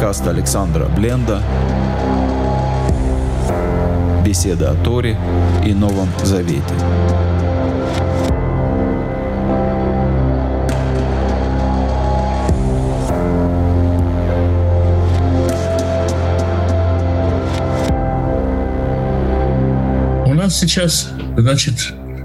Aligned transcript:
Подкаст 0.00 0.26
Александра 0.26 0.86
Бленда. 0.86 1.42
Беседа 4.24 4.70
о 4.70 4.74
Торе 4.82 5.14
и 5.62 5.74
Новом 5.74 6.08
Завете. 6.24 6.62
У 20.24 20.32
нас 20.32 20.58
сейчас, 20.58 21.10
значит, 21.36 21.74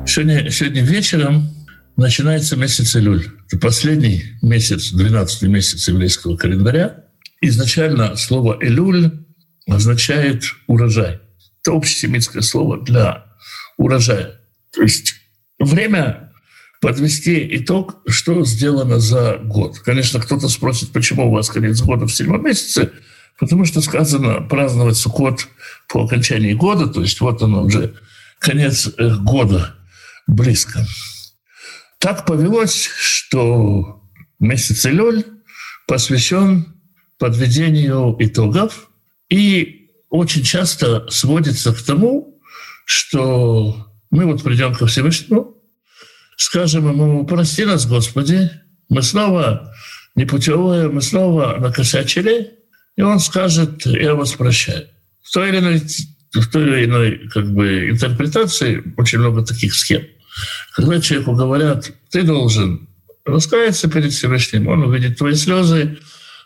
сегодня, 0.08 0.50
сегодня 0.50 0.82
вечером 0.82 1.50
начинается 1.98 2.56
месяц 2.56 2.96
Илюль. 2.96 3.26
Это 3.48 3.60
последний 3.60 4.24
месяц, 4.42 4.92
12 4.92 5.42
месяц 5.50 5.90
еврейского 5.90 6.38
календаря. 6.38 7.05
Изначально 7.42 8.16
слово 8.16 8.58
«элюль» 8.62 9.26
означает 9.68 10.44
«урожай». 10.68 11.20
Это 11.62 11.76
общесемитское 11.76 12.42
слово 12.42 12.84
для 12.84 13.26
урожая. 13.78 14.40
То 14.72 14.82
есть 14.82 15.16
время 15.60 16.32
подвести 16.82 17.48
итог, 17.58 18.02
что 18.08 18.46
сделано 18.46 19.00
за 19.00 19.38
год. 19.38 19.80
Конечно, 19.80 20.20
кто-то 20.20 20.48
спросит, 20.50 20.92
почему 20.92 21.28
у 21.28 21.32
вас 21.32 21.50
конец 21.50 21.82
года 21.82 22.06
в 22.06 22.14
седьмом 22.14 22.44
месяце, 22.44 22.92
потому 23.40 23.66
что 23.66 23.82
сказано 23.82 24.42
праздновать 24.42 24.98
Суккот 24.98 25.48
по 25.88 26.04
окончании 26.04 26.54
года, 26.54 26.88
то 26.88 27.02
есть 27.02 27.20
вот 27.22 27.42
оно 27.42 27.64
уже 27.64 27.96
конец 28.40 28.88
э, 28.98 29.16
года 29.16 29.76
близко. 30.28 30.86
Так 32.00 32.26
повелось, 32.26 32.86
что 32.86 34.04
месяц 34.40 34.86
Илюль 34.86 35.24
посвящен 35.88 36.75
подведению 37.18 38.16
итогов 38.20 38.90
и 39.30 39.90
очень 40.10 40.44
часто 40.44 41.08
сводится 41.10 41.74
к 41.74 41.82
тому, 41.82 42.40
что 42.86 43.88
мы 44.12 44.26
вот 44.26 44.44
придем 44.44 44.74
ко 44.74 44.86
Всевышнему, 44.86 45.56
скажем 46.38 46.90
ему, 46.90 47.26
прости 47.26 47.66
нас, 47.66 47.86
Господи, 47.88 48.50
мы 48.90 49.02
снова 49.02 49.74
непутевые, 50.16 50.90
мы 50.90 51.02
снова 51.02 51.58
накосячили, 51.60 52.52
и 52.96 53.02
он 53.02 53.20
скажет, 53.20 53.86
я 53.86 54.16
вас 54.16 54.34
прощаю. 54.34 54.88
В 55.22 55.32
той 55.32 55.50
или 55.50 55.60
иной, 55.60 55.82
в 56.34 56.48
той 56.52 56.64
или 56.64 56.86
иной 56.86 57.30
как 57.30 57.52
бы, 57.52 57.90
интерпретации 57.90 58.84
очень 58.98 59.20
много 59.20 59.44
таких 59.44 59.74
схем. 59.74 60.04
Когда 60.76 61.02
человеку 61.02 61.34
говорят, 61.34 61.92
ты 62.12 62.24
должен 62.24 62.88
раскаяться 63.26 63.90
перед 63.90 64.14
Всевышним, 64.14 64.68
он 64.68 64.84
увидит 64.84 65.18
твои 65.18 65.34
слезы, 65.34 65.98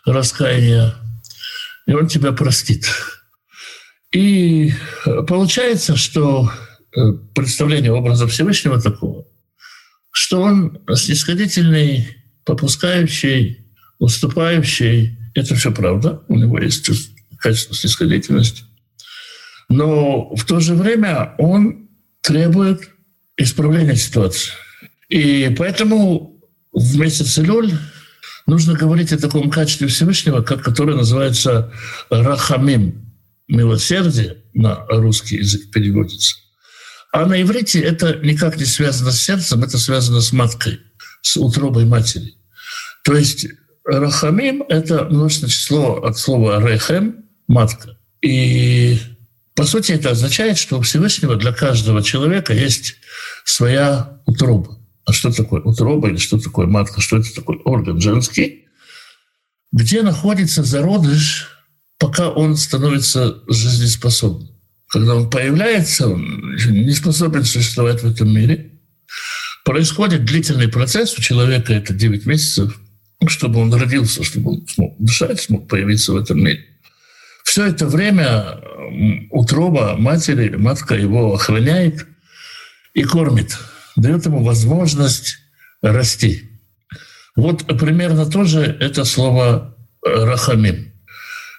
раскаяния, 0.04 0.94
и 1.86 1.92
он 1.92 2.08
тебя 2.08 2.32
простит. 2.32 2.86
И 4.12 4.72
получается, 5.28 5.96
что 5.96 6.50
э, 6.96 7.12
представление 7.34 7.92
образа 7.92 8.26
Всевышнего 8.26 8.80
такого, 8.80 9.26
что 10.10 10.42
он 10.42 10.80
снисходительный, 10.94 12.16
попускающий, 12.44 13.66
уступающий. 13.98 15.18
Это 15.34 15.54
все 15.54 15.70
правда. 15.70 16.22
У 16.28 16.36
него 16.36 16.58
есть 16.58 16.90
качество 17.38 17.74
снисходительности. 17.74 18.64
Но 19.68 20.34
в 20.34 20.44
то 20.44 20.58
же 20.58 20.74
время 20.74 21.34
он 21.38 21.88
требует 22.20 22.90
исправления 23.36 23.94
ситуации. 23.94 24.52
И 25.08 25.54
поэтому 25.56 26.40
в 26.72 26.98
месяц 26.98 27.38
Илюль 27.38 27.72
нужно 28.50 28.74
говорить 28.74 29.12
о 29.12 29.18
таком 29.18 29.50
качестве 29.50 29.86
Всевышнего, 29.86 30.42
как, 30.42 30.62
которое 30.62 30.96
называется 30.96 31.72
рахамим, 32.10 33.14
милосердие, 33.48 34.38
на 34.52 34.84
русский 34.88 35.36
язык 35.36 35.70
переводится. 35.70 36.36
А 37.12 37.26
на 37.26 37.40
иврите 37.40 37.80
это 37.80 38.14
никак 38.22 38.58
не 38.58 38.64
связано 38.64 39.12
с 39.12 39.22
сердцем, 39.22 39.62
это 39.62 39.78
связано 39.78 40.20
с 40.20 40.32
маткой, 40.32 40.80
с 41.22 41.36
утробой 41.36 41.84
матери. 41.84 42.34
То 43.04 43.14
есть 43.14 43.46
рахамим– 43.84 44.64
это 44.68 45.04
множественное 45.04 45.50
число 45.50 46.02
от 46.02 46.18
слова 46.18 46.60
рехем– 46.60 47.24
матка. 47.48 47.96
И 48.20 48.98
по 49.54 49.64
сути 49.64 49.92
это 49.92 50.10
означает, 50.10 50.58
что 50.58 50.78
у 50.78 50.82
Всевышнего 50.82 51.36
для 51.36 51.52
каждого 51.52 52.02
человека 52.02 52.52
есть 52.52 52.96
своя 53.44 54.20
утроба. 54.26 54.79
А 55.10 55.12
что 55.12 55.32
такое 55.32 55.60
утроба 55.60 56.08
или 56.08 56.18
что 56.18 56.38
такое 56.38 56.68
матка, 56.68 57.00
что 57.00 57.16
это 57.16 57.34
такой 57.34 57.56
орган 57.64 58.00
женский, 58.00 58.68
где 59.72 60.02
находится 60.02 60.62
зародыш, 60.62 61.48
пока 61.98 62.28
он 62.28 62.56
становится 62.56 63.42
жизнеспособным. 63.48 64.50
Когда 64.86 65.16
он 65.16 65.28
появляется, 65.28 66.06
он 66.06 66.54
не 66.54 66.92
способен 66.92 67.42
существовать 67.42 68.04
в 68.04 68.06
этом 68.06 68.32
мире. 68.32 68.78
Происходит 69.64 70.24
длительный 70.24 70.68
процесс, 70.68 71.18
у 71.18 71.20
человека 71.20 71.72
это 71.72 71.92
9 71.92 72.26
месяцев, 72.26 72.80
чтобы 73.26 73.58
он 73.58 73.74
родился, 73.74 74.22
чтобы 74.22 74.52
он 74.52 74.66
смог 74.68 74.94
дышать, 75.00 75.40
смог 75.40 75.66
появиться 75.66 76.12
в 76.12 76.18
этом 76.18 76.38
мире. 76.38 76.64
Все 77.42 77.66
это 77.66 77.88
время 77.88 78.60
утроба 79.30 79.96
матери, 79.98 80.54
матка 80.54 80.94
его 80.94 81.34
охраняет 81.34 82.06
и 82.94 83.02
кормит 83.02 83.58
дает 84.00 84.26
ему 84.26 84.42
возможность 84.42 85.38
расти. 85.82 86.50
Вот 87.36 87.66
примерно 87.78 88.26
тоже 88.26 88.76
это 88.80 89.04
слово 89.04 89.76
э, 90.04 90.24
«рахамим». 90.24 90.92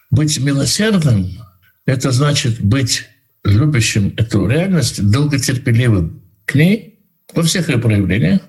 Быть 0.10 0.40
милосердным– 0.40 1.30
это 1.86 2.12
значит 2.12 2.60
быть 2.60 3.06
любящим 3.44 4.14
эту 4.18 4.48
реальность, 4.48 5.10
долготерпеливым 5.10 6.22
к 6.46 6.56
ней 6.56 7.00
во 7.34 7.44
всех 7.44 7.70
ее 7.70 7.78
проявлениях, 7.78 8.42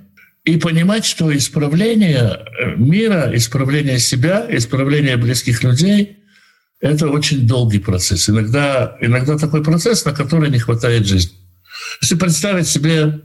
и 0.44 0.56
понимать, 0.56 1.04
что 1.04 1.34
исправление 1.36 2.41
э, 2.58 2.75
мира, 2.76 3.31
исправление 3.34 3.98
себя, 4.00 4.44
исправление 4.50 5.16
близких 5.16 5.62
людей– 5.62 6.19
это 6.81 7.08
очень 7.08 7.47
долгий 7.47 7.78
процесс. 7.78 8.28
Иногда, 8.28 8.97
иногда 9.00 9.38
такой 9.38 9.62
процесс, 9.62 10.04
на 10.04 10.12
который 10.12 10.50
не 10.50 10.58
хватает 10.58 11.06
жизни. 11.06 11.36
Если 12.00 12.16
представить 12.16 12.66
себе 12.66 13.20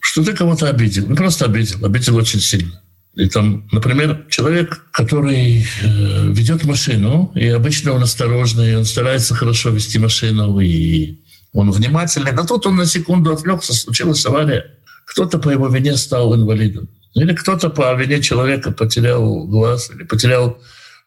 что 0.00 0.24
ты 0.24 0.32
кого-то 0.32 0.68
обидел. 0.68 1.06
Не 1.08 1.14
просто 1.14 1.44
обидел, 1.44 1.84
обидел 1.84 2.16
очень 2.16 2.40
сильно. 2.40 2.80
И 3.14 3.28
там, 3.28 3.66
например, 3.72 4.26
человек, 4.28 4.84
который 4.92 5.62
э, 5.62 6.28
ведет 6.32 6.64
машину, 6.64 7.32
и 7.34 7.48
обычно 7.48 7.92
он 7.92 8.02
осторожный, 8.02 8.76
он 8.76 8.84
старается 8.84 9.34
хорошо 9.34 9.70
вести 9.70 9.98
машину, 9.98 10.60
и 10.60 11.20
он 11.52 11.70
внимательный. 11.70 12.32
Но 12.32 12.44
тут 12.44 12.66
он 12.66 12.76
на 12.76 12.84
секунду 12.84 13.32
отвлекся, 13.32 13.72
случилась 13.72 14.24
авария. 14.26 14.66
Кто-то 15.06 15.38
по 15.38 15.48
его 15.48 15.68
вине 15.68 15.96
стал 15.96 16.34
инвалидом. 16.34 16.88
Или 17.14 17.34
кто-то 17.34 17.70
по 17.70 17.94
вине 17.94 18.20
человека 18.20 18.70
потерял 18.70 19.46
глаз, 19.46 19.90
или 19.90 20.02
потерял 20.04 20.58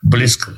близкого. 0.01 0.57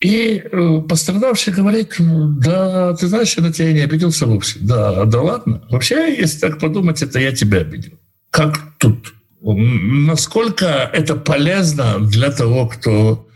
И 0.00 0.42
э, 0.44 0.80
пострадавший 0.86 1.54
говорит, 1.54 1.94
да, 1.98 2.94
ты 2.94 3.06
знаешь, 3.06 3.34
я 3.36 3.42
на 3.42 3.52
тебя 3.52 3.72
не 3.72 3.80
обиделся 3.80 4.26
вовсе. 4.26 4.58
Да, 4.60 5.04
да 5.06 5.22
ладно. 5.22 5.62
Вообще, 5.70 6.14
если 6.18 6.38
так 6.40 6.60
подумать, 6.60 7.02
это 7.02 7.18
я 7.18 7.32
тебя 7.32 7.60
обидел. 7.60 7.98
Как 8.30 8.58
тут? 8.78 9.14
Насколько 9.40 10.66
это 10.92 11.14
полезно 11.14 11.98
для 12.00 12.30
того, 12.30 12.66
кто 12.68 13.26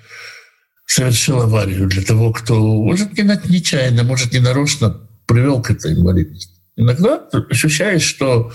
совершил 0.84 1.40
аварию, 1.40 1.88
для 1.88 2.02
того, 2.02 2.32
кто, 2.32 2.58
может, 2.58 3.16
не 3.16 3.22
нечаянно, 3.48 4.02
может, 4.02 4.32
не 4.32 4.40
нарочно 4.40 5.08
привел 5.26 5.62
к 5.62 5.70
этой 5.70 5.94
инвалидности. 5.94 6.52
Иногда 6.76 7.22
ощущаешь, 7.48 8.02
что 8.02 8.52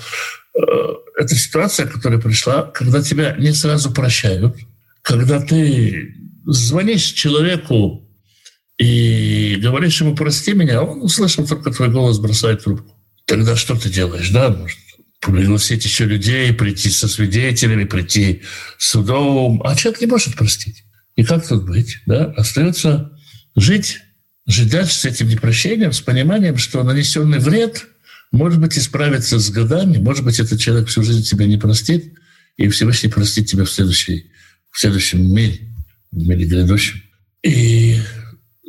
э, 0.53 0.61
это 1.17 1.33
ситуация, 1.35 1.87
которая 1.87 2.19
пришла, 2.19 2.63
когда 2.63 3.01
тебя 3.01 3.35
не 3.37 3.53
сразу 3.53 3.91
прощают, 3.91 4.57
когда 5.01 5.39
ты 5.39 6.13
звонишь 6.45 7.03
человеку 7.03 8.07
и 8.77 9.57
говоришь 9.61 10.01
ему 10.01 10.15
«прости 10.15 10.53
меня», 10.53 10.83
он, 10.83 11.01
услышал 11.01 11.47
только 11.47 11.71
твой 11.71 11.89
голос, 11.89 12.19
бросает 12.19 12.63
трубку. 12.63 12.93
Тогда 13.25 13.55
что 13.55 13.75
ты 13.75 13.89
делаешь, 13.89 14.29
да? 14.29 14.49
Может, 14.49 14.77
пригласить 15.21 15.83
еще 15.85 16.05
людей, 16.05 16.53
прийти 16.53 16.89
со 16.89 17.07
свидетелями, 17.07 17.85
прийти 17.85 18.43
судом. 18.77 19.61
А 19.63 19.75
человек 19.75 20.01
не 20.01 20.07
может 20.07 20.35
простить. 20.35 20.83
И 21.15 21.23
как 21.23 21.47
тут 21.47 21.65
быть? 21.65 22.01
Да? 22.05 22.25
Остается 22.37 23.11
жить, 23.55 24.01
жить 24.45 24.69
дальше 24.69 24.93
с 24.93 25.05
этим 25.05 25.29
непрощением, 25.29 25.93
с 25.93 26.01
пониманием, 26.01 26.57
что 26.57 26.83
нанесенный 26.83 27.39
вред 27.39 27.85
может 28.31 28.59
быть 28.59 28.77
исправится 28.77 29.39
с 29.39 29.49
годами, 29.49 29.97
может 29.97 30.25
быть, 30.25 30.39
этот 30.39 30.59
человек 30.59 30.89
всю 30.89 31.01
жизнь 31.03 31.23
тебя 31.23 31.45
не 31.45 31.57
простит, 31.57 32.13
и 32.57 32.67
Всевышний 32.67 33.09
простит 33.09 33.47
тебя 33.47 33.63
в, 33.63 33.71
следующей, 33.71 34.31
в 34.71 34.79
следующем 34.79 35.33
мире 35.33 35.74
в 36.15 36.27
мире 36.27 36.45
грядущем. 36.45 37.01
И 37.43 37.97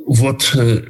вот 0.06 0.52
э, 0.54 0.82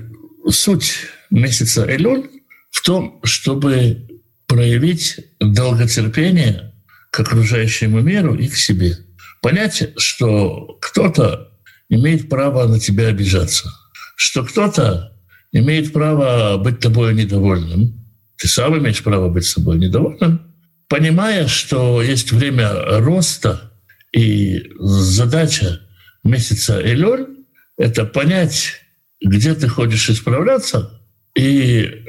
суть 0.51 0.95
месяца 1.31 1.87
Элюль 1.89 2.29
в 2.71 2.83
том, 2.83 3.21
чтобы 3.23 4.09
проявить 4.47 5.19
долготерпение 5.41 6.73
к 7.11 7.21
окружающему 7.21 8.01
миру 8.01 8.35
и 8.35 8.49
к 8.49 8.57
себе. 8.57 8.97
Понять, 9.43 9.93
что 9.97 10.79
кто-то 10.81 11.53
имеет 11.89 12.29
право 12.29 12.67
на 12.67 12.81
тебя 12.81 13.09
обижаться, 13.09 13.71
что 14.17 14.45
кто-то 14.45 15.13
имеет 15.53 15.93
право 15.93 16.59
быть 16.59 16.81
тобой 16.81 17.15
недовольным, 17.15 17.95
ты 18.37 18.49
сам 18.49 18.77
имеешь 18.79 19.03
право 19.03 19.29
быть 19.29 19.47
собой 19.47 19.79
недовольным, 19.79 20.55
понимая, 20.89 21.47
что 21.47 22.03
есть 22.03 22.33
время 22.33 22.71
роста, 23.01 23.73
и 24.13 24.63
задача 24.79 25.86
месяца 26.27 26.81
Элёль— 26.81 27.27
это 27.79 28.05
понять, 28.05 28.81
где 29.21 29.55
ты 29.55 29.69
хочешь 29.69 30.11
исправляться 30.11 31.01
и 31.37 32.05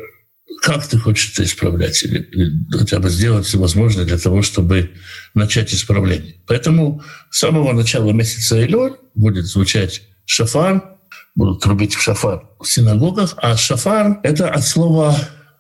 как 0.62 0.88
ты 0.88 0.98
хочешь 0.98 1.32
это 1.34 1.44
исправлять, 1.44 2.04
или, 2.04 2.20
или 2.20 2.52
хотя 2.72 3.00
бы 3.00 3.10
сделать 3.10 3.46
все 3.46 3.58
возможное 3.58 4.06
для 4.06 4.18
того, 4.18 4.42
чтобы 4.42 4.92
начать 5.34 5.74
исправление. 5.74 6.36
Поэтому 6.48 7.04
с 7.30 7.40
самого 7.40 7.74
начала 7.74 8.12
месяца 8.12 8.64
Элёль 8.66 8.96
будет 9.14 9.46
звучать 9.46 10.02
шафар, 10.26 10.98
будут 11.36 11.62
трубить 11.62 11.96
в 11.96 12.02
шафар 12.02 12.50
в 12.60 12.66
синагогах, 12.66 13.36
а 13.38 13.56
шафар— 13.56 14.20
это 14.24 14.50
от 14.50 14.64
слова 14.66 15.16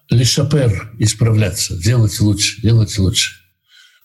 лишапер— 0.09 0.91
исправляться, 0.99 1.77
делать 1.77 2.19
лучше, 2.19 2.61
делать 2.61 2.97
лучше. 2.97 3.35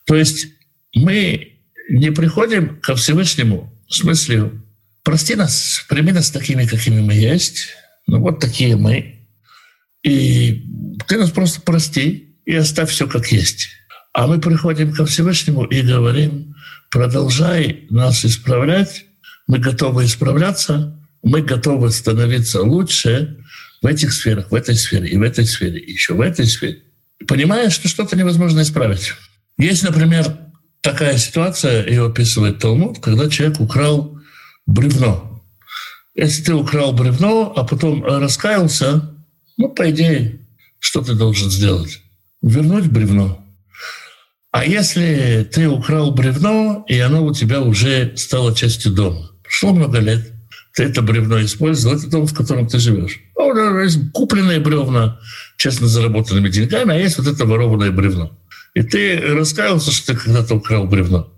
То 0.05 0.15
есть 0.15 0.47
мы 0.95 1.59
не 1.89 2.11
приходим 2.11 2.79
ко 2.81 2.95
Всевышнему 2.95 3.72
с 3.95 4.03
мыслью 4.03 4.63
«прости 5.03 5.35
нас, 5.35 5.85
прими 5.87 6.11
нас 6.11 6.31
такими, 6.31 6.65
какими 6.65 7.01
мы 7.01 7.13
есть, 7.13 7.69
ну 8.07 8.19
вот 8.19 8.39
такие 8.39 8.75
мы, 8.75 9.27
и 10.03 10.65
ты 11.07 11.17
нас 11.17 11.29
просто 11.31 11.61
прости 11.61 12.37
и 12.45 12.55
оставь 12.55 12.89
все 12.89 13.07
как 13.07 13.31
есть». 13.31 13.69
А 14.13 14.27
мы 14.27 14.39
приходим 14.39 14.93
ко 14.93 15.05
Всевышнему 15.05 15.65
и 15.65 15.81
говорим 15.81 16.55
«продолжай 16.91 17.87
нас 17.89 18.23
исправлять, 18.25 19.05
мы 19.47 19.57
готовы 19.59 20.05
исправляться, 20.05 20.99
мы 21.23 21.41
готовы 21.41 21.91
становиться 21.91 22.61
лучше 22.61 23.37
в 23.81 23.87
этих 23.87 24.13
сферах, 24.13 24.51
в 24.51 24.55
этой 24.55 24.75
сфере, 24.75 25.09
и 25.09 25.17
в 25.17 25.21
этой 25.21 25.45
сфере, 25.45 25.79
и 25.79 25.91
еще 25.91 26.13
в 26.13 26.21
этой 26.21 26.45
сфере, 26.45 26.83
понимая, 27.27 27.69
что 27.69 27.87
что-то 27.87 28.15
невозможно 28.15 28.61
исправить. 28.61 29.13
Есть, 29.57 29.83
например, 29.83 30.25
такая 30.83 31.17
ситуация, 31.17 31.87
ее 31.87 32.05
описывает 32.07 32.59
Талмуд, 32.59 32.99
когда 32.99 33.29
человек 33.29 33.59
украл 33.59 34.19
бревно. 34.67 35.41
Если 36.13 36.43
ты 36.43 36.53
украл 36.53 36.93
бревно, 36.93 37.51
а 37.55 37.63
потом 37.63 38.03
раскаялся, 38.05 39.15
ну, 39.57 39.69
по 39.69 39.89
идее, 39.89 40.41
что 40.79 41.01
ты 41.01 41.15
должен 41.15 41.49
сделать? 41.49 42.01
Вернуть 42.41 42.87
бревно. 42.87 43.39
А 44.51 44.65
если 44.65 45.49
ты 45.51 45.67
украл 45.67 46.11
бревно, 46.11 46.85
и 46.87 46.99
оно 46.99 47.25
у 47.25 47.33
тебя 47.33 47.61
уже 47.61 48.15
стало 48.17 48.53
частью 48.53 48.91
дома, 48.91 49.31
прошло 49.41 49.73
много 49.73 49.99
лет, 49.99 50.31
ты 50.75 50.83
это 50.83 51.01
бревно 51.01 51.41
использовал, 51.43 51.97
это 51.97 52.07
дом, 52.07 52.27
в 52.27 52.35
котором 52.35 52.67
ты 52.67 52.77
живешь. 52.77 53.19
Ну, 53.37 53.79
есть 53.79 54.11
купленные 54.11 54.59
бревна 54.59 55.19
честно 55.57 55.87
заработанными 55.87 56.49
деньгами, 56.49 56.93
а 56.93 56.97
есть 56.97 57.17
вот 57.17 57.27
это 57.27 57.45
ворованное 57.45 57.91
бревно. 57.91 58.37
И 58.73 58.81
ты 58.81 59.19
раскаялся, 59.19 59.91
что 59.91 60.13
ты 60.13 60.19
когда-то 60.19 60.55
украл 60.55 60.87
бревно. 60.87 61.31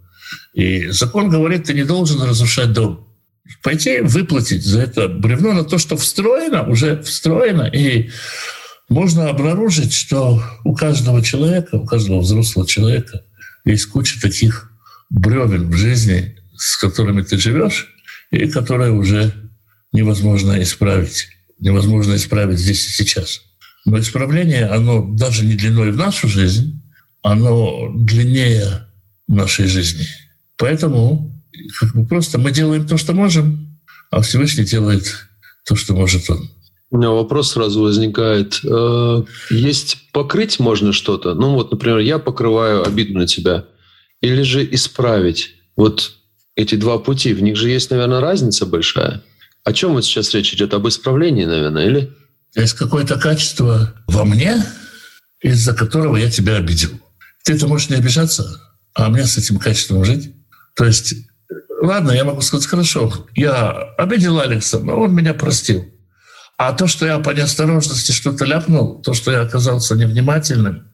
И 0.54 0.88
закон 0.88 1.30
говорит, 1.30 1.66
ты 1.66 1.74
не 1.74 1.84
должен 1.84 2.22
разрушать 2.22 2.72
дом. 2.72 3.08
Пойти 3.62 4.00
выплатить 4.02 4.66
за 4.66 4.82
это 4.82 5.08
бревно 5.08 5.54
на 5.54 5.64
то, 5.64 5.78
что 5.78 5.98
встроено, 5.98 6.64
уже 6.64 7.02
встроено. 7.04 7.64
И 7.64 8.10
можно 8.90 9.30
обнаружить, 9.30 9.94
что 9.94 10.42
у 10.64 10.76
каждого 10.76 11.22
человека, 11.22 11.76
у 11.76 11.86
каждого 11.86 12.20
взрослого 12.20 12.68
человека 12.68 13.24
есть 13.66 13.88
куча 13.88 14.20
таких 14.22 14.72
бревен 15.10 15.70
в 15.70 15.76
жизни, 15.76 16.38
с 16.56 16.78
которыми 16.78 17.22
ты 17.22 17.38
живешь, 17.38 17.88
и 18.32 18.48
которые 18.48 18.92
уже 18.92 19.34
невозможно 19.92 20.62
исправить. 20.62 21.28
Невозможно 21.60 22.16
исправить 22.16 22.60
здесь 22.60 22.86
и 22.88 22.90
сейчас. 22.90 23.42
Но 23.86 24.00
исправление, 24.00 24.66
оно 24.66 25.04
даже 25.04 25.46
не 25.46 25.56
длиной 25.56 25.92
в 25.92 25.98
нашу 25.98 26.28
жизнь, 26.28 26.82
оно 27.26 27.90
длиннее 27.92 28.88
нашей 29.28 29.66
жизни. 29.66 30.06
Поэтому 30.58 31.44
как 31.80 31.96
бы 31.96 32.06
просто 32.06 32.38
мы 32.38 32.52
делаем 32.52 32.88
то, 32.88 32.98
что 32.98 33.14
можем, 33.14 33.80
а 34.12 34.22
Всевышний 34.22 34.64
делает 34.64 35.28
то, 35.66 35.76
что 35.76 35.96
может 35.96 36.30
он. 36.30 36.48
У 36.92 36.98
меня 36.98 37.10
вопрос 37.10 37.54
сразу 37.54 37.82
возникает. 37.82 38.60
Э, 38.64 39.24
есть 39.50 40.12
покрыть 40.12 40.60
можно 40.60 40.94
что-то? 40.94 41.34
Ну 41.34 41.56
вот, 41.56 41.72
например, 41.72 41.98
я 41.98 42.20
покрываю 42.20 42.86
обиду 42.86 43.18
на 43.18 43.26
тебя. 43.26 43.66
Или 44.22 44.44
же 44.44 44.64
исправить? 44.76 45.56
Вот 45.76 46.12
эти 46.56 46.76
два 46.76 47.00
пути, 47.00 47.34
в 47.34 47.42
них 47.42 47.56
же 47.56 47.72
есть, 47.72 47.90
наверное, 47.90 48.20
разница 48.20 48.68
большая. 48.68 49.24
О 49.64 49.74
чем 49.74 49.94
вот 49.94 50.06
сейчас 50.06 50.32
речь 50.36 50.54
идет? 50.54 50.76
Об 50.76 50.88
исправлении, 50.88 51.46
наверное, 51.46 51.88
или? 51.88 52.14
Есть 52.56 52.74
какое-то 52.74 53.20
качество 53.20 53.96
во 54.06 54.26
мне, 54.26 54.64
из-за 55.42 55.74
которого 55.74 56.18
я 56.18 56.30
тебя 56.30 56.58
обидел. 56.58 56.92
Ты-то 57.46 57.68
можешь 57.68 57.90
не 57.90 57.96
обижаться, 57.96 58.60
а 58.96 59.10
мне 59.10 59.26
с 59.26 59.38
этим 59.38 59.60
качеством 59.60 60.04
жить. 60.04 60.34
То 60.76 60.84
есть, 60.86 61.14
ладно, 61.82 62.12
я 62.12 62.26
могу 62.26 62.42
сказать, 62.42 62.66
хорошо, 62.66 63.14
я 63.36 63.70
обидел 63.98 64.40
Алекса, 64.40 64.80
но 64.80 65.00
он 65.00 65.14
меня 65.14 65.36
простил. 65.36 65.86
А 66.58 66.74
то, 66.74 66.88
что 66.88 67.06
я 67.06 67.20
по 67.20 67.30
неосторожности 67.30 68.12
что-то 68.14 68.46
ляпнул, 68.46 69.00
то, 69.02 69.14
что 69.14 69.32
я 69.32 69.42
оказался 69.42 69.96
невнимательным, 69.96 70.90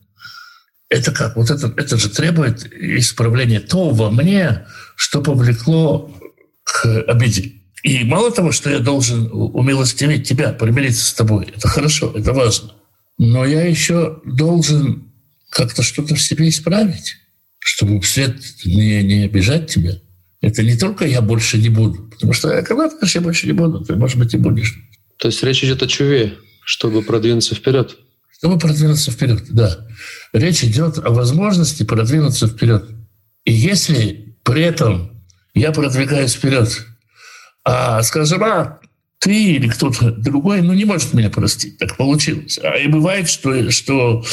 это 0.89 1.13
как? 1.13 1.37
Вот 1.37 1.49
это, 1.49 1.73
это 1.77 1.97
же 1.97 2.09
требует 2.09 2.65
исправления 2.73 3.61
то 3.61 3.91
во 3.91 4.11
мне, 4.11 4.67
что 4.97 5.21
повлекло 5.21 6.13
к 6.65 6.85
обиде. 7.07 7.61
И 7.83 8.03
мало 8.03 8.29
того, 8.29 8.51
что 8.51 8.69
я 8.69 8.79
должен 8.79 9.29
умилостивить 9.31 10.27
тебя, 10.27 10.51
примириться 10.51 11.05
с 11.05 11.13
тобой, 11.13 11.53
это 11.55 11.69
хорошо, 11.69 12.11
это 12.13 12.33
важно. 12.33 12.73
Но 13.17 13.45
я 13.45 13.65
еще 13.65 14.19
должен 14.25 15.10
как-то 15.51 15.83
что-то 15.83 16.15
в 16.15 16.21
себе 16.21 16.49
исправить, 16.49 17.17
чтобы 17.59 18.01
вслед 18.01 18.41
не, 18.65 19.03
не 19.03 19.25
обижать 19.25 19.69
тебя. 19.69 19.99
Это 20.39 20.63
не 20.63 20.75
только 20.75 21.05
я 21.05 21.21
больше 21.21 21.59
не 21.59 21.69
буду, 21.69 22.09
потому 22.09 22.33
что 22.33 22.51
я 22.51 22.63
когда-то 22.63 23.05
я 23.05 23.21
больше 23.21 23.45
не 23.45 23.53
буду, 23.53 23.83
ты, 23.85 23.95
может 23.95 24.17
быть, 24.17 24.33
и 24.33 24.37
будешь. 24.37 24.75
То 25.19 25.27
есть 25.27 25.43
речь 25.43 25.63
идет 25.63 25.83
о 25.83 25.87
чуве, 25.87 26.33
чтобы 26.65 27.03
продвинуться 27.03 27.53
вперед? 27.53 27.97
Чтобы 28.39 28.57
продвинуться 28.57 29.11
вперед, 29.11 29.43
да. 29.49 29.87
Речь 30.33 30.63
идет 30.63 30.97
о 30.97 31.11
возможности 31.11 31.83
продвинуться 31.83 32.47
вперед. 32.47 32.89
И 33.45 33.51
если 33.51 34.35
при 34.43 34.63
этом 34.63 35.21
я 35.53 35.71
продвигаюсь 35.71 36.33
вперед, 36.33 36.87
а, 37.63 38.01
скажем, 38.01 38.43
а, 38.43 38.79
ты 39.19 39.55
или 39.55 39.67
кто-то 39.67 40.11
другой, 40.11 40.61
ну, 40.61 40.73
не 40.73 40.85
может 40.85 41.13
меня 41.13 41.29
простить, 41.29 41.77
так 41.77 41.97
получилось. 41.97 42.57
А 42.63 42.77
и 42.77 42.87
бывает, 42.87 43.29
что, 43.29 43.69
что 43.69 44.23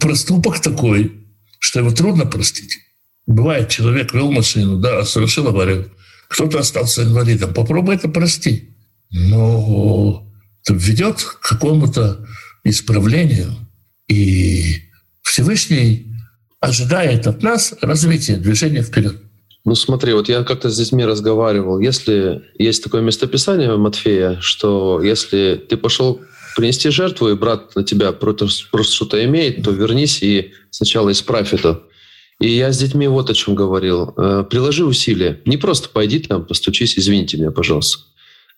проступок 0.00 0.60
такой, 0.60 1.26
что 1.58 1.80
его 1.80 1.90
трудно 1.90 2.26
простить. 2.26 2.78
Бывает, 3.26 3.68
человек 3.68 4.14
вел 4.14 4.30
машину, 4.30 4.78
да, 4.78 5.04
совершил 5.04 5.48
аварию, 5.48 5.90
кто-то 6.28 6.60
остался 6.60 7.02
инвалидом. 7.02 7.52
Попробуй 7.54 7.96
это 7.96 8.08
простить. 8.08 8.70
Но 9.10 10.26
это 10.62 10.74
ведет 10.74 11.22
к 11.22 11.40
какому-то 11.40 12.26
исправлению. 12.64 13.52
И 14.08 14.82
Всевышний 15.22 16.12
ожидает 16.60 17.26
от 17.26 17.42
нас 17.42 17.74
развития, 17.80 18.36
движения 18.36 18.82
вперед. 18.82 19.16
Ну 19.64 19.74
смотри, 19.74 20.12
вот 20.12 20.28
я 20.28 20.44
как-то 20.44 20.70
с 20.70 20.76
детьми 20.76 21.04
разговаривал. 21.04 21.80
Если 21.80 22.42
есть 22.56 22.84
такое 22.84 23.02
местописание 23.02 23.76
Матфея, 23.76 24.38
что 24.40 25.02
если 25.02 25.56
ты 25.68 25.76
пошел 25.76 26.20
принести 26.56 26.88
жертву, 26.88 27.28
и 27.28 27.34
брат 27.34 27.76
на 27.76 27.84
тебя 27.84 28.12
просто, 28.12 28.48
что-то 28.48 29.22
имеет, 29.26 29.62
то 29.62 29.70
вернись 29.70 30.22
и 30.22 30.52
сначала 30.70 31.12
исправь 31.12 31.52
это. 31.52 31.82
И 32.40 32.48
я 32.48 32.72
с 32.72 32.78
детьми 32.78 33.06
вот 33.08 33.30
о 33.30 33.34
чем 33.34 33.54
говорил. 33.54 34.14
Э, 34.16 34.44
приложи 34.48 34.84
усилия. 34.84 35.40
Не 35.44 35.58
просто 35.58 35.90
пойди 35.90 36.18
там, 36.18 36.46
постучись, 36.46 36.98
извините 36.98 37.36
меня, 37.36 37.50
пожалуйста. 37.50 37.98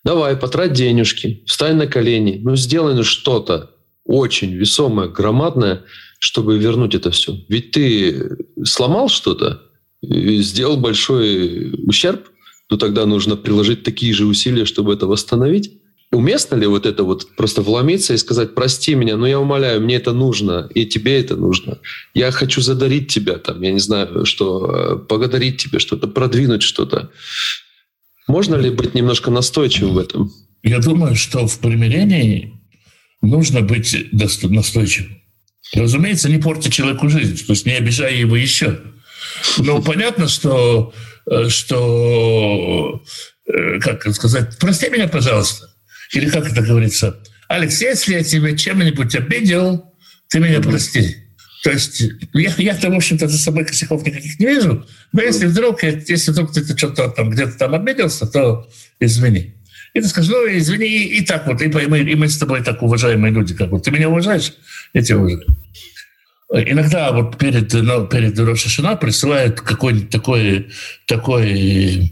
Давай, 0.05 0.37
потрать 0.37 0.73
денежки, 0.73 1.43
встань 1.45 1.75
на 1.75 1.87
колени, 1.87 2.39
ну 2.41 2.55
сделай 2.55 2.95
ну 2.95 3.03
что-то 3.03 3.71
очень 4.05 4.53
весомое, 4.53 5.09
громадное, 5.09 5.83
чтобы 6.19 6.57
вернуть 6.57 6.95
это 6.95 7.11
все. 7.11 7.35
Ведь 7.49 7.71
ты 7.71 8.37
сломал 8.63 9.09
что-то, 9.09 9.61
сделал 10.01 10.77
большой 10.77 11.73
ущерб, 11.85 12.29
то 12.67 12.77
тогда 12.77 13.05
нужно 13.05 13.35
приложить 13.35 13.83
такие 13.83 14.13
же 14.13 14.25
усилия, 14.25 14.63
чтобы 14.63 14.93
это 14.93 15.05
восстановить. 15.05 15.78
Уместно 16.11 16.55
ли 16.55 16.65
вот 16.65 16.87
это 16.87 17.03
вот 17.03 17.35
просто 17.35 17.61
вломиться 17.61 18.15
и 18.15 18.17
сказать, 18.17 18.55
прости 18.55 18.95
меня, 18.95 19.15
но 19.15 19.27
я 19.27 19.39
умоляю, 19.39 19.79
мне 19.79 19.95
это 19.95 20.11
нужно, 20.11 20.67
и 20.73 20.87
тебе 20.87 21.19
это 21.19 21.35
нужно. 21.35 21.77
Я 22.15 22.31
хочу 22.31 22.61
задарить 22.61 23.09
тебя, 23.09 23.37
там, 23.37 23.61
я 23.61 23.71
не 23.71 23.79
знаю, 23.79 24.25
что, 24.25 24.71
э, 24.71 24.95
благодарить 25.07 25.57
тебе, 25.57 25.77
что-то, 25.77 26.07
продвинуть 26.07 26.63
что-то. 26.63 27.11
Можно 28.27 28.55
ли 28.55 28.71
быть 28.71 28.95
немножко 28.95 29.29
настойчивым 29.29 29.93
в 29.93 29.97
этом? 29.99 30.31
Я 30.63 30.79
думаю, 30.79 31.15
что 31.15 31.47
в 31.47 31.59
примирении 31.59 32.59
нужно 33.21 33.61
быть 33.61 33.95
настойчивым. 34.11 35.21
Разумеется, 35.75 36.27
не 36.27 36.39
порти 36.39 36.69
человеку 36.69 37.09
жизнь, 37.09 37.45
то 37.45 37.53
есть 37.53 37.67
не 37.67 37.73
обижай 37.73 38.17
его 38.17 38.35
еще. 38.35 38.79
Но 39.59 39.79
понятно, 39.83 40.27
что, 40.27 40.91
э, 41.29 41.49
что 41.49 42.99
э, 43.45 43.79
как 43.79 44.11
сказать, 44.15 44.57
прости 44.59 44.89
меня, 44.89 45.07
пожалуйста. 45.07 45.69
Или 46.13 46.29
как 46.29 46.51
это 46.51 46.61
говорится, 46.61 47.19
Алекс, 47.47 47.81
если 47.81 48.13
я 48.13 48.23
тебя 48.23 48.55
чем-нибудь 48.55 49.15
обидел, 49.15 49.93
ты 50.29 50.39
меня 50.39 50.59
прости. 50.61 51.17
То 51.63 51.71
есть 51.71 52.01
я, 52.33 52.53
я-то, 52.57 52.89
в 52.89 52.95
общем-то, 52.95 53.27
за 53.27 53.37
собой 53.37 53.65
косяков 53.65 54.05
никаких 54.05 54.39
не 54.39 54.45
вижу, 54.45 54.85
но 55.11 55.21
если 55.21 55.45
вдруг, 55.45 55.83
если 55.83 56.31
вдруг 56.31 56.53
ты 56.53 56.65
что-то 56.77 57.09
там 57.09 57.29
где-то 57.31 57.57
там 57.57 57.73
обиделся, 57.73 58.25
то 58.27 58.69
извини. 58.99 59.55
И 59.93 60.01
ты 60.01 60.07
скажешь, 60.07 60.31
ну, 60.31 60.47
извини, 60.47 60.85
и, 60.85 61.17
и 61.17 61.25
так 61.25 61.47
вот, 61.47 61.61
и 61.61 61.67
мы, 61.67 61.99
и 61.99 62.15
мы 62.15 62.29
с 62.29 62.37
тобой 62.37 62.63
так 62.63 62.81
уважаемые 62.81 63.33
люди, 63.33 63.55
как 63.55 63.71
вот 63.71 63.83
ты 63.83 63.91
меня 63.91 64.07
уважаешь, 64.07 64.53
я 64.93 65.01
тебя 65.01 65.17
уважаю. 65.17 65.57
Иногда 66.51 67.11
вот 67.11 67.37
перед, 67.37 67.73
ну, 67.73 68.07
перед 68.07 68.39
Рошашина 68.39 68.95
присылают 68.95 69.61
какой-нибудь 69.61 70.09
такой, 70.09 70.69
такой 71.05 71.51
э, 71.51 72.09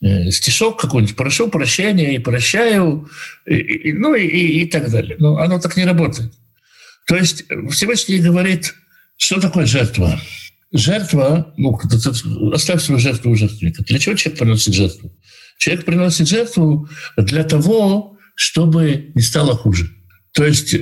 стишок 0.00 0.80
какой-нибудь, 0.80 1.16
прошу 1.16 1.48
прощения 1.48 2.14
и 2.14 2.18
прощаю, 2.18 3.08
и, 3.46 3.56
и, 3.56 3.92
ну 3.92 4.14
и, 4.14 4.26
и, 4.26 4.62
и 4.62 4.66
так 4.66 4.90
далее. 4.90 5.16
Но 5.18 5.38
оно 5.38 5.58
так 5.58 5.76
не 5.76 5.84
работает. 5.84 6.32
То 7.06 7.16
есть 7.16 7.44
Всевышний 7.70 8.18
говорит, 8.18 8.74
что 9.16 9.40
такое 9.40 9.66
жертва? 9.66 10.20
Жертва, 10.72 11.54
ну, 11.56 11.78
оставь 12.52 12.82
свою 12.82 13.00
жертву 13.00 13.30
у 13.30 13.34
жертвенника. 13.34 13.82
Для 13.84 13.98
чего 13.98 14.14
человек 14.14 14.38
приносит 14.38 14.74
жертву? 14.74 15.12
Человек 15.58 15.84
приносит 15.84 16.28
жертву 16.28 16.88
для 17.16 17.42
того, 17.42 18.18
чтобы 18.34 19.10
не 19.14 19.22
стало 19.22 19.56
хуже. 19.56 19.90
То 20.32 20.44
есть 20.44 20.74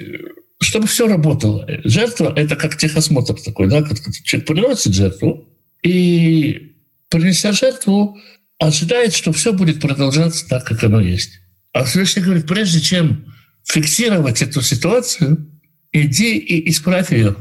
чтобы 0.61 0.87
все 0.87 1.07
работало. 1.07 1.67
Жертва— 1.85 2.33
это 2.37 2.57
как 2.57 2.77
техосмотр 2.77 3.35
такой, 3.35 3.69
да, 3.69 3.85
человек 4.25 4.47
приносит 4.47 4.95
жертву, 4.95 5.49
и, 5.83 6.77
принеся 7.09 7.53
жертву, 7.53 8.19
ожидает, 8.59 9.15
что 9.15 9.33
все 9.33 9.53
будет 9.53 9.81
продолжаться 9.81 10.47
так, 10.49 10.65
как 10.65 10.83
оно 10.85 11.01
есть. 11.01 11.41
А 11.73 11.85
Всевышний 11.85 12.23
говорит, 12.23 12.47
прежде 12.47 12.81
чем 12.81 13.35
фиксировать 13.65 14.43
эту 14.43 14.63
ситуацию, 14.63 15.51
иди 15.93 16.37
и 16.37 16.71
исправь 16.71 17.13
ее. 17.13 17.37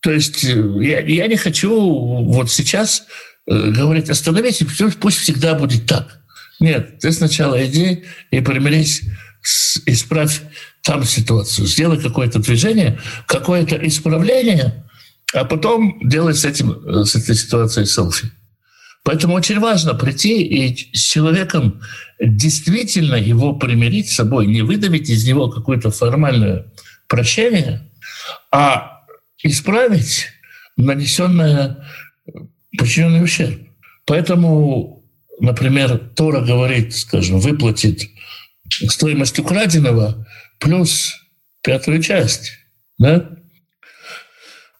То 0.00 0.10
есть 0.10 0.44
э, 0.44 0.84
я, 0.84 1.00
я 1.00 1.26
не 1.26 1.36
хочу 1.36 1.70
вот 1.70 2.50
сейчас 2.50 3.04
э, 3.46 3.70
говорить, 3.70 4.10
остановитесь, 4.10 4.66
пусть 5.00 5.18
всегда 5.18 5.54
будет 5.54 5.86
так. 5.86 6.20
Нет, 6.58 6.98
ты 6.98 7.12
сначала 7.12 7.64
иди 7.66 8.04
и 8.30 8.40
примирись, 8.40 9.02
исправь 9.86 10.40
там 10.82 11.04
ситуацию, 11.04 11.66
сделай 11.66 12.00
какое-то 12.00 12.38
движение, 12.38 12.98
какое-то 13.26 13.76
исправление, 13.86 14.84
а 15.34 15.44
потом 15.44 16.00
делай 16.08 16.34
с, 16.34 16.44
этим, 16.44 17.04
с 17.04 17.14
этой 17.14 17.34
ситуацией 17.34 17.86
селфи. 17.86 18.30
Поэтому 19.06 19.34
очень 19.34 19.60
важно 19.60 19.94
прийти 19.94 20.42
и 20.42 20.76
с 20.92 21.00
человеком 21.00 21.80
действительно 22.18 23.14
его 23.14 23.54
примирить 23.54 24.10
с 24.10 24.16
собой, 24.16 24.48
не 24.48 24.62
выдавить 24.62 25.08
из 25.08 25.24
него 25.24 25.48
какое-то 25.48 25.92
формальное 25.92 26.72
прощение, 27.06 27.88
а 28.50 29.04
исправить 29.44 30.26
нанесенное 30.76 31.86
причиненный 32.76 33.22
ущерб. 33.22 33.60
Поэтому, 34.06 35.04
например, 35.38 35.98
Тора 36.16 36.40
говорит, 36.40 36.92
скажем, 36.96 37.38
выплатит 37.38 38.02
стоимость 38.68 39.38
украденного 39.38 40.26
плюс 40.58 41.14
пятую 41.62 42.02
часть. 42.02 42.54
Да? 42.98 43.30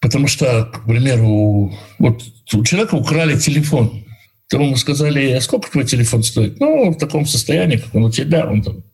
Потому 0.00 0.26
что, 0.26 0.64
к 0.64 0.84
примеру, 0.84 1.78
вот 2.00 2.24
у 2.52 2.64
человека 2.64 2.96
украли 2.96 3.38
телефон. 3.38 4.02
То 4.48 4.60
ему 4.60 4.76
сказали, 4.76 5.32
а 5.32 5.40
сколько 5.40 5.70
твой 5.70 5.84
телефон 5.84 6.22
стоит? 6.22 6.60
Ну, 6.60 6.90
в 6.90 6.98
таком 6.98 7.26
состоянии, 7.26 7.78
как 7.78 7.94
он 7.94 8.04
у 8.04 8.10
тебя, 8.12 8.46
он 8.46 8.62
там 8.62 8.84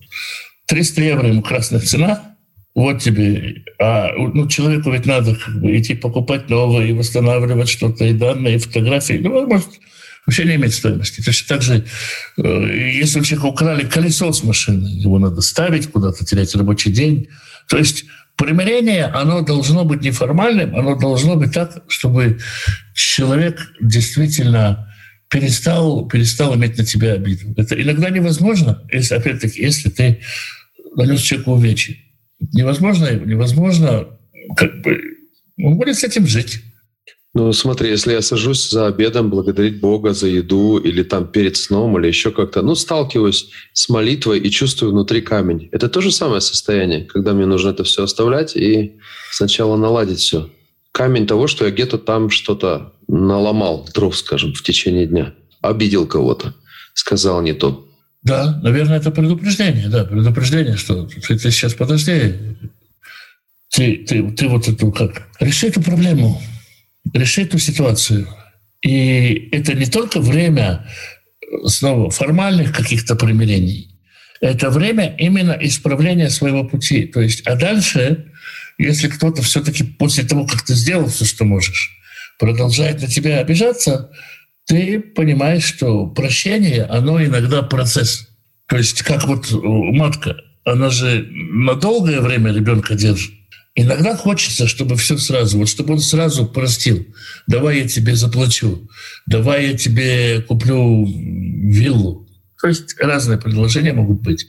300 0.66 1.02
евро 1.02 1.28
ему 1.28 1.42
красная 1.42 1.80
цена. 1.80 2.36
Вот 2.74 3.02
тебе. 3.02 3.64
А 3.78 4.12
ну, 4.16 4.48
человеку 4.48 4.90
ведь 4.90 5.04
надо 5.04 5.36
как 5.36 5.60
бы, 5.60 5.78
идти 5.78 5.94
покупать 5.94 6.48
новое 6.48 6.86
и 6.86 6.92
восстанавливать 6.94 7.68
что-то, 7.68 8.04
и 8.04 8.14
данные, 8.14 8.54
и 8.54 8.58
фотографии. 8.58 9.20
Ну, 9.22 9.46
может, 9.46 9.68
вообще 10.26 10.44
не 10.44 10.54
имеет 10.54 10.72
стоимости. 10.72 11.22
Точно 11.22 11.48
так 11.48 11.62
же, 11.62 11.84
э, 12.38 12.92
если 12.94 13.20
у 13.20 13.24
человека 13.24 13.46
украли 13.46 13.84
колесо 13.84 14.32
с 14.32 14.42
машины, 14.42 14.86
его 14.86 15.18
надо 15.18 15.42
ставить 15.42 15.88
куда-то, 15.88 16.24
терять 16.24 16.54
рабочий 16.54 16.90
день. 16.90 17.28
То 17.68 17.76
есть 17.76 18.06
примирение, 18.36 19.04
оно 19.04 19.42
должно 19.42 19.84
быть 19.84 20.00
неформальным, 20.00 20.74
оно 20.74 20.94
должно 20.94 21.36
быть 21.36 21.52
так, 21.52 21.82
чтобы 21.88 22.38
человек 22.94 23.60
действительно 23.82 24.91
перестал, 25.32 26.06
перестал 26.06 26.54
иметь 26.54 26.76
на 26.76 26.84
тебя 26.84 27.14
обиду. 27.14 27.54
Это 27.56 27.80
иногда 27.80 28.10
невозможно, 28.10 28.86
если, 28.92 29.14
опять-таки, 29.14 29.62
если 29.62 29.88
ты 29.88 30.20
нанес 30.94 31.20
человеку 31.20 31.52
увечья. 31.52 31.96
Невозможно, 32.52 33.10
невозможно, 33.10 34.08
как 34.56 34.82
бы, 34.82 35.00
он 35.58 35.76
будет 35.76 35.96
с 35.96 36.04
этим 36.04 36.26
жить. 36.26 36.60
Ну, 37.34 37.50
смотри, 37.54 37.88
если 37.88 38.12
я 38.12 38.20
сажусь 38.20 38.68
за 38.68 38.88
обедом 38.88 39.30
благодарить 39.30 39.80
Бога 39.80 40.12
за 40.12 40.26
еду 40.26 40.76
или 40.76 41.02
там 41.02 41.26
перед 41.26 41.56
сном 41.56 41.98
или 41.98 42.08
еще 42.08 42.30
как-то, 42.30 42.60
ну, 42.60 42.74
сталкиваюсь 42.74 43.48
с 43.72 43.88
молитвой 43.88 44.38
и 44.38 44.50
чувствую 44.50 44.92
внутри 44.92 45.22
камень. 45.22 45.70
Это 45.72 45.88
то 45.88 46.02
же 46.02 46.12
самое 46.12 46.42
состояние, 46.42 47.06
когда 47.06 47.32
мне 47.32 47.46
нужно 47.46 47.70
это 47.70 47.84
все 47.84 48.04
оставлять 48.04 48.54
и 48.54 48.98
сначала 49.30 49.78
наладить 49.78 50.18
все. 50.18 50.50
Камень 50.92 51.26
того, 51.26 51.46
что 51.46 51.64
я 51.64 51.70
где-то 51.70 51.98
там 51.98 52.30
что-то 52.30 52.92
наломал, 53.08 53.88
дров, 53.94 54.16
скажем, 54.16 54.52
в 54.52 54.62
течение 54.62 55.06
дня. 55.06 55.34
Обидел 55.62 56.06
кого-то, 56.06 56.54
сказал 56.94 57.40
не 57.42 57.54
то. 57.54 57.88
Да, 58.22 58.60
наверное, 58.62 58.98
это 58.98 59.10
предупреждение, 59.10 59.88
да, 59.88 60.04
предупреждение, 60.04 60.76
что 60.76 61.06
ты, 61.06 61.20
ты 61.38 61.50
сейчас 61.50 61.74
подожди, 61.74 62.34
ты, 63.70 64.04
ты, 64.06 64.30
ты 64.32 64.48
вот 64.48 64.68
эту 64.68 64.92
как, 64.92 65.28
реши 65.40 65.68
эту 65.68 65.82
проблему, 65.82 66.40
решить 67.12 67.48
эту 67.48 67.58
ситуацию. 67.58 68.28
И 68.82 69.48
это 69.52 69.74
не 69.74 69.86
только 69.86 70.20
время 70.20 70.86
снова 71.66 72.10
формальных 72.10 72.76
каких-то 72.76 73.16
примирений, 73.16 73.92
это 74.40 74.70
время 74.70 75.14
именно 75.18 75.56
исправления 75.60 76.28
своего 76.28 76.64
пути. 76.64 77.06
То 77.06 77.20
есть, 77.20 77.42
а 77.46 77.56
дальше, 77.56 78.32
если 78.78 79.08
кто-то 79.08 79.42
все-таки 79.42 79.84
после 79.84 80.24
того, 80.24 80.46
как 80.46 80.62
ты 80.62 80.74
сделал 80.74 81.08
все, 81.08 81.24
что 81.24 81.44
можешь, 81.44 81.90
продолжает 82.38 83.00
на 83.00 83.08
тебя 83.08 83.38
обижаться, 83.38 84.10
ты 84.66 85.00
понимаешь, 85.00 85.64
что 85.64 86.06
прощение, 86.06 86.84
оно 86.84 87.22
иногда 87.22 87.62
процесс. 87.62 88.28
То 88.68 88.76
есть, 88.76 89.02
как 89.02 89.24
вот 89.24 89.48
матка, 89.50 90.36
она 90.64 90.90
же 90.90 91.26
на 91.30 91.74
долгое 91.74 92.20
время 92.20 92.52
ребенка 92.52 92.94
держит. 92.94 93.32
Иногда 93.74 94.14
хочется, 94.16 94.66
чтобы 94.66 94.96
все 94.96 95.16
сразу, 95.16 95.58
вот 95.58 95.68
чтобы 95.68 95.94
он 95.94 96.00
сразу 96.00 96.46
простил. 96.46 97.06
Давай 97.46 97.80
я 97.80 97.88
тебе 97.88 98.14
заплачу, 98.14 98.88
давай 99.26 99.68
я 99.68 99.78
тебе 99.78 100.42
куплю 100.42 101.06
виллу. 101.06 102.28
То 102.60 102.68
есть 102.68 102.94
разные 103.00 103.38
предложения 103.38 103.94
могут 103.94 104.20
быть. 104.20 104.46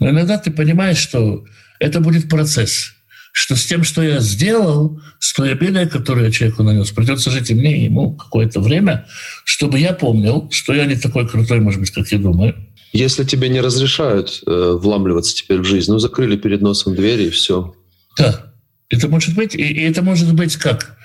Но 0.00 0.10
иногда 0.10 0.38
ты 0.38 0.50
понимаешь, 0.50 0.96
что 0.96 1.44
это 1.80 2.00
будет 2.00 2.30
процесс, 2.30 2.91
что 3.32 3.56
с 3.56 3.64
тем, 3.64 3.82
что 3.82 4.02
я 4.02 4.20
сделал, 4.20 5.00
с 5.18 5.32
той 5.32 5.52
обидой, 5.52 5.88
которую 5.88 6.26
я 6.26 6.30
человеку 6.30 6.62
нанес, 6.62 6.90
придется 6.90 7.30
жить 7.30 7.50
и 7.50 7.54
мне, 7.54 7.78
и 7.78 7.84
ему 7.84 8.14
какое-то 8.14 8.60
время, 8.60 9.06
чтобы 9.44 9.78
я 9.78 9.94
помнил, 9.94 10.48
что 10.50 10.74
я 10.74 10.84
не 10.84 10.96
такой 10.96 11.26
крутой, 11.26 11.60
может 11.60 11.80
быть, 11.80 11.90
как 11.90 12.06
я 12.12 12.18
думаю. 12.18 12.54
Если 12.92 13.24
тебе 13.24 13.48
не 13.48 13.62
разрешают 13.62 14.42
э, 14.46 14.72
вламливаться 14.78 15.34
теперь 15.34 15.60
в 15.60 15.64
жизнь, 15.64 15.90
ну 15.90 15.98
закрыли 15.98 16.36
перед 16.36 16.60
носом 16.60 16.94
двери 16.94 17.24
и 17.24 17.30
все. 17.30 17.74
Да, 18.18 18.52
это 18.90 19.08
может 19.08 19.34
быть, 19.34 19.54
и, 19.54 19.80
это 19.80 20.02
может 20.02 20.34
быть 20.34 20.56
как? 20.56 20.98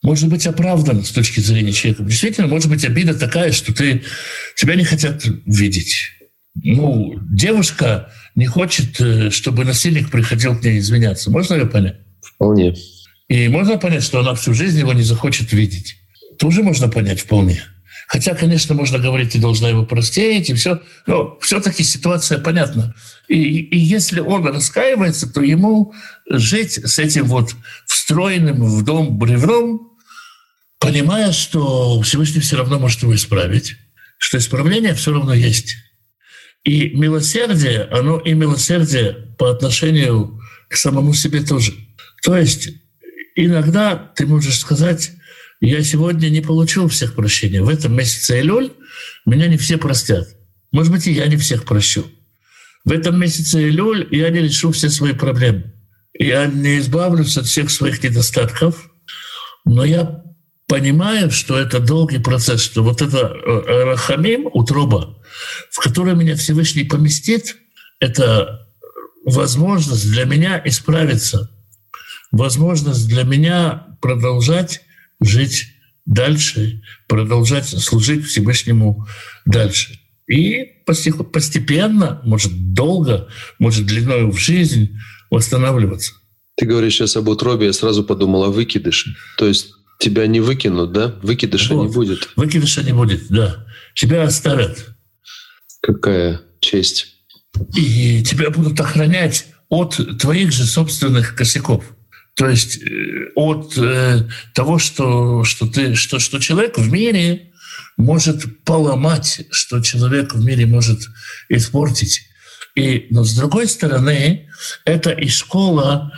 Может 0.00 0.28
быть 0.28 0.46
оправдано 0.46 1.02
с 1.02 1.10
точки 1.10 1.40
зрения 1.40 1.72
человека. 1.72 2.04
Действительно, 2.04 2.46
может 2.46 2.70
быть 2.70 2.84
обида 2.84 3.18
такая, 3.18 3.50
что 3.50 3.74
ты, 3.74 4.04
тебя 4.54 4.76
не 4.76 4.84
хотят 4.84 5.24
видеть. 5.44 6.12
Ну, 6.54 7.18
девушка 7.28 8.12
не 8.38 8.46
хочет, 8.46 9.00
э, 9.00 9.30
чтобы 9.30 9.64
насильник 9.64 10.12
приходил 10.12 10.56
к 10.56 10.62
ней 10.62 10.78
извиняться. 10.78 11.28
Можно 11.28 11.54
ее 11.54 11.66
понять? 11.66 11.96
Вполне. 12.22 12.72
И 13.26 13.48
можно 13.48 13.78
понять, 13.78 14.04
что 14.04 14.20
она 14.20 14.32
всю 14.34 14.54
жизнь 14.54 14.78
его 14.78 14.92
не 14.92 15.02
захочет 15.02 15.52
видеть. 15.52 15.96
Тоже 16.38 16.62
можно 16.62 16.88
понять 16.88 17.20
вполне. 17.20 17.60
Хотя, 18.06 18.36
конечно, 18.36 18.76
можно 18.76 18.98
говорить, 19.00 19.32
ты 19.32 19.40
должна 19.40 19.68
его 19.68 19.84
простить, 19.84 20.50
и 20.50 20.54
все. 20.54 20.80
Но 21.08 21.36
все-таки 21.40 21.82
ситуация 21.82 22.38
понятна. 22.38 22.94
И, 23.26 23.34
и 23.34 23.76
если 23.76 24.20
он 24.20 24.46
раскаивается, 24.46 25.28
то 25.28 25.42
ему 25.42 25.92
жить 26.30 26.74
с 26.74 27.00
этим 27.00 27.24
вот 27.24 27.56
встроенным 27.86 28.62
в 28.62 28.84
дом 28.84 29.18
бревном, 29.18 29.98
понимая, 30.78 31.32
что 31.32 32.00
Всевышний 32.02 32.40
все 32.40 32.56
равно 32.56 32.78
может 32.78 33.02
его 33.02 33.16
исправить, 33.16 33.74
что 34.16 34.38
исправление 34.38 34.94
все 34.94 35.12
равно 35.12 35.34
есть. 35.34 35.74
И 36.64 36.90
милосердие, 36.90 37.82
оно 37.90 38.18
и 38.18 38.34
милосердие 38.34 39.34
по 39.38 39.50
отношению 39.50 40.40
к 40.68 40.76
самому 40.76 41.14
себе 41.14 41.42
тоже. 41.42 41.72
То 42.22 42.36
есть 42.36 42.70
иногда 43.34 43.96
ты 43.96 44.26
можешь 44.26 44.58
сказать, 44.58 45.12
я 45.60 45.82
сегодня 45.82 46.28
не 46.28 46.40
получил 46.40 46.88
всех 46.88 47.14
прощения. 47.14 47.62
В 47.62 47.68
этом 47.68 47.96
месяце 47.96 48.40
Элюль 48.40 48.72
меня 49.26 49.48
не 49.48 49.56
все 49.56 49.76
простят. 49.76 50.28
Может 50.72 50.92
быть, 50.92 51.06
и 51.06 51.12
я 51.12 51.26
не 51.26 51.36
всех 51.36 51.64
прощу. 51.64 52.06
В 52.84 52.92
этом 52.92 53.18
месяце 53.20 53.68
Илюль 53.68 54.06
я 54.10 54.30
не 54.30 54.40
решу 54.40 54.72
все 54.72 54.88
свои 54.88 55.12
проблемы. 55.12 55.74
Я 56.18 56.46
не 56.46 56.78
избавлюсь 56.78 57.36
от 57.36 57.46
всех 57.46 57.70
своих 57.70 58.02
недостатков, 58.02 58.90
но 59.64 59.84
я 59.84 60.22
понимаю, 60.68 61.30
что 61.30 61.58
это 61.58 61.80
долгий 61.80 62.18
процесс, 62.18 62.60
что 62.60 62.84
вот 62.84 63.02
это 63.02 63.18
э, 63.18 63.84
рахамим, 63.84 64.48
утроба, 64.52 65.18
в 65.70 65.80
которой 65.80 66.14
меня 66.14 66.36
Всевышний 66.36 66.84
поместит, 66.84 67.56
это 67.98 68.68
возможность 69.24 70.10
для 70.10 70.24
меня 70.24 70.60
исправиться, 70.64 71.50
возможность 72.30 73.08
для 73.08 73.24
меня 73.24 73.86
продолжать 74.00 74.82
жить 75.20 75.68
дальше, 76.04 76.82
продолжать 77.08 77.66
служить 77.66 78.26
Всевышнему 78.26 79.06
дальше. 79.46 79.98
И 80.26 80.64
постепенно, 80.84 82.20
может, 82.24 82.74
долго, 82.74 83.28
может, 83.58 83.86
длиной 83.86 84.30
в 84.30 84.36
жизнь 84.36 84.98
восстанавливаться. 85.30 86.12
Ты 86.56 86.66
говоришь 86.66 86.94
сейчас 86.94 87.16
об 87.16 87.28
утробе, 87.28 87.66
я 87.66 87.72
сразу 87.72 88.04
подумал 88.04 88.44
о 88.44 88.50
выкидыше. 88.50 89.16
То 89.38 89.46
есть 89.46 89.72
тебя 89.98 90.26
не 90.26 90.40
выкинут, 90.40 90.92
да? 90.92 91.14
Выкидыша 91.22 91.74
вот. 91.74 91.86
не 91.86 91.92
будет. 91.92 92.28
Выкидыша 92.36 92.82
не 92.82 92.92
будет, 92.92 93.28
да. 93.28 93.66
Тебя 93.94 94.24
оставят. 94.24 94.94
Какая 95.82 96.40
честь. 96.60 97.14
И 97.74 98.22
тебя 98.22 98.50
будут 98.50 98.80
охранять 98.80 99.46
от 99.68 100.00
твоих 100.18 100.52
же 100.52 100.64
собственных 100.64 101.34
косяков. 101.34 101.84
То 102.34 102.48
есть 102.48 102.80
э, 102.80 103.32
от 103.34 103.76
э, 103.76 104.28
того, 104.54 104.78
что, 104.78 105.42
что, 105.42 105.66
ты, 105.66 105.96
что, 105.96 106.20
что 106.20 106.38
человек 106.38 106.78
в 106.78 106.90
мире 106.90 107.52
может 107.96 108.64
поломать, 108.64 109.46
что 109.50 109.80
человек 109.82 110.34
в 110.34 110.44
мире 110.44 110.66
может 110.66 111.00
испортить. 111.48 112.22
И, 112.76 113.08
но 113.10 113.24
с 113.24 113.34
другой 113.34 113.66
стороны, 113.66 114.48
это 114.84 115.10
и 115.10 115.28
школа, 115.28 116.12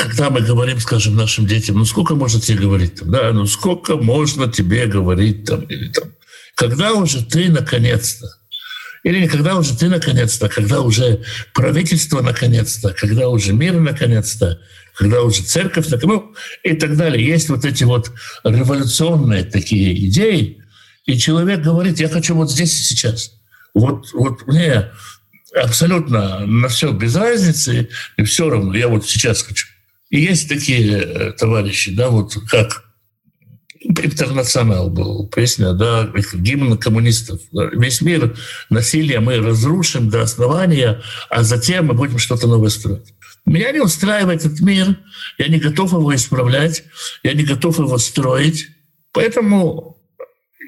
когда 0.00 0.30
мы 0.30 0.40
говорим, 0.40 0.80
скажем, 0.80 1.14
нашим 1.14 1.46
детям, 1.46 1.76
ну 1.76 1.84
сколько 1.84 2.14
можно 2.14 2.40
тебе 2.40 2.58
говорить 2.58 2.96
там, 2.96 3.10
да, 3.10 3.32
ну 3.32 3.46
сколько 3.46 3.96
можно 3.96 4.50
тебе 4.50 4.86
говорить 4.86 5.44
там, 5.44 5.60
или 5.62 5.88
там, 5.88 6.12
когда 6.54 6.94
уже 6.94 7.24
ты 7.24 7.50
наконец-то, 7.50 8.26
или 9.02 9.26
когда 9.26 9.56
уже 9.56 9.76
ты 9.76 9.88
наконец-то, 9.88 10.48
когда 10.48 10.80
уже 10.80 11.22
правительство 11.52 12.22
наконец-то, 12.22 12.94
когда 12.94 13.28
уже 13.28 13.52
мир 13.52 13.74
наконец-то, 13.74 14.58
когда 14.94 15.22
уже 15.22 15.42
церковь, 15.42 15.86
ну 16.02 16.34
и 16.62 16.74
так 16.74 16.96
далее. 16.96 17.26
Есть 17.26 17.48
вот 17.48 17.64
эти 17.64 17.84
вот 17.84 18.10
революционные 18.44 19.44
такие 19.44 20.06
идеи, 20.08 20.62
и 21.06 21.18
человек 21.18 21.60
говорит, 21.60 22.00
я 22.00 22.08
хочу 22.08 22.34
вот 22.34 22.50
здесь 22.50 22.78
и 22.78 22.82
сейчас. 22.82 23.32
Вот, 23.74 24.12
вот 24.12 24.46
мне 24.46 24.90
абсолютно 25.54 26.46
на 26.46 26.68
все 26.68 26.92
без 26.92 27.16
разницы, 27.16 27.88
и 28.16 28.22
все 28.24 28.50
равно, 28.50 28.74
я 28.74 28.88
вот 28.88 29.06
сейчас 29.06 29.42
хочу. 29.42 29.66
И 30.10 30.20
есть 30.20 30.48
такие 30.48 30.98
э, 30.98 31.32
товарищи, 31.32 31.94
да, 31.94 32.10
вот 32.10 32.34
как 32.50 32.90
Интернационал 33.82 34.90
был, 34.90 35.26
песня, 35.28 35.72
да, 35.72 36.12
гимн 36.34 36.76
коммунистов. 36.76 37.40
Весь 37.52 38.02
мир 38.02 38.36
насилие 38.68 39.20
мы 39.20 39.38
разрушим 39.38 40.10
до 40.10 40.20
основания, 40.20 41.00
а 41.30 41.42
затем 41.44 41.86
мы 41.86 41.94
будем 41.94 42.18
что-то 42.18 42.46
новое 42.46 42.68
строить. 42.68 43.14
Меня 43.46 43.72
не 43.72 43.80
устраивает 43.80 44.44
этот 44.44 44.60
мир, 44.60 44.98
я 45.38 45.48
не 45.48 45.58
готов 45.58 45.92
его 45.92 46.14
исправлять, 46.14 46.84
я 47.22 47.32
не 47.32 47.42
готов 47.42 47.78
его 47.78 47.96
строить. 47.96 48.68
Поэтому 49.12 49.96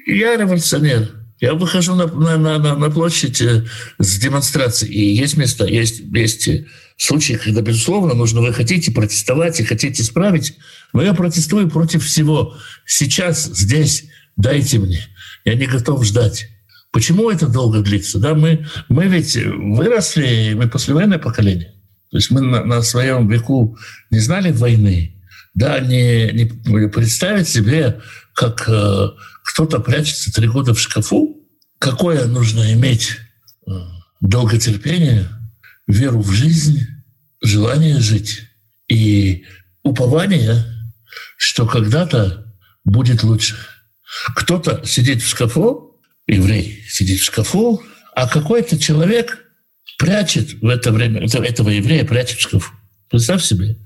я 0.07 0.35
революционер. 0.35 1.22
Я 1.43 1.55
выхожу 1.55 1.93
на, 1.95 2.07
на, 2.07 2.37
на, 2.37 2.77
на 2.77 2.89
площадь 2.89 3.41
э, 3.41 3.65
с 3.99 4.17
демонстрацией. 4.17 4.93
И 4.93 5.13
есть 5.13 5.35
места, 5.35 5.65
есть, 5.65 5.99
есть 5.99 6.49
случаи, 6.95 7.33
когда, 7.33 7.59
безусловно, 7.59 8.13
нужно 8.13 8.39
вы 8.39 8.53
хотите 8.53 8.93
протестовать 8.93 9.59
и 9.59 9.65
хотите 9.65 10.03
исправить. 10.03 10.57
Но 10.93 11.01
я 11.01 11.13
протестую 11.13 11.69
против 11.69 12.05
всего. 12.05 12.55
Сейчас, 12.85 13.43
здесь, 13.43 14.05
дайте 14.37 14.79
мне. 14.79 15.05
Я 15.43 15.55
не 15.55 15.65
готов 15.65 16.05
ждать. 16.05 16.47
Почему 16.93 17.29
это 17.29 17.47
долго 17.47 17.81
длится? 17.81 18.19
Да, 18.19 18.35
мы, 18.35 18.65
мы 18.87 19.07
ведь 19.07 19.35
выросли, 19.35 20.53
мы 20.55 20.69
послевоенное 20.69 21.19
поколение. 21.19 21.73
То 22.11 22.19
есть 22.19 22.31
мы 22.31 22.39
на, 22.39 22.63
на 22.63 22.81
своем 22.83 23.27
веку 23.27 23.77
не 24.11 24.19
знали 24.19 24.53
войны. 24.53 25.21
Да, 25.55 25.81
не, 25.81 26.31
не 26.31 26.87
представить 26.87 27.49
себе, 27.49 27.99
как 28.33 28.69
кто-то 29.43 29.79
прячется 29.79 30.33
три 30.33 30.47
года 30.47 30.73
в 30.73 30.79
шкафу, 30.79 31.47
какое 31.79 32.25
нужно 32.25 32.73
иметь 32.73 33.17
э, 33.67 33.71
долготерпение, 34.21 35.27
веру 35.87 36.21
в 36.21 36.31
жизнь, 36.31 36.81
желание 37.41 37.99
жить 37.99 38.41
и 38.87 39.45
упование, 39.83 40.65
что 41.37 41.67
когда-то 41.67 42.53
будет 42.85 43.23
лучше. 43.23 43.57
Кто-то 44.35 44.85
сидит 44.85 45.21
в 45.21 45.27
шкафу, 45.27 46.01
еврей 46.27 46.83
сидит 46.87 47.19
в 47.19 47.23
шкафу, 47.23 47.83
а 48.15 48.27
какой-то 48.27 48.79
человек 48.79 49.39
прячет 49.97 50.61
в 50.61 50.67
это 50.67 50.91
время, 50.91 51.21
этого 51.21 51.69
еврея 51.69 52.05
прячет 52.05 52.37
в 52.37 52.41
шкафу. 52.41 52.71
Представь 53.09 53.43
себе. 53.43 53.77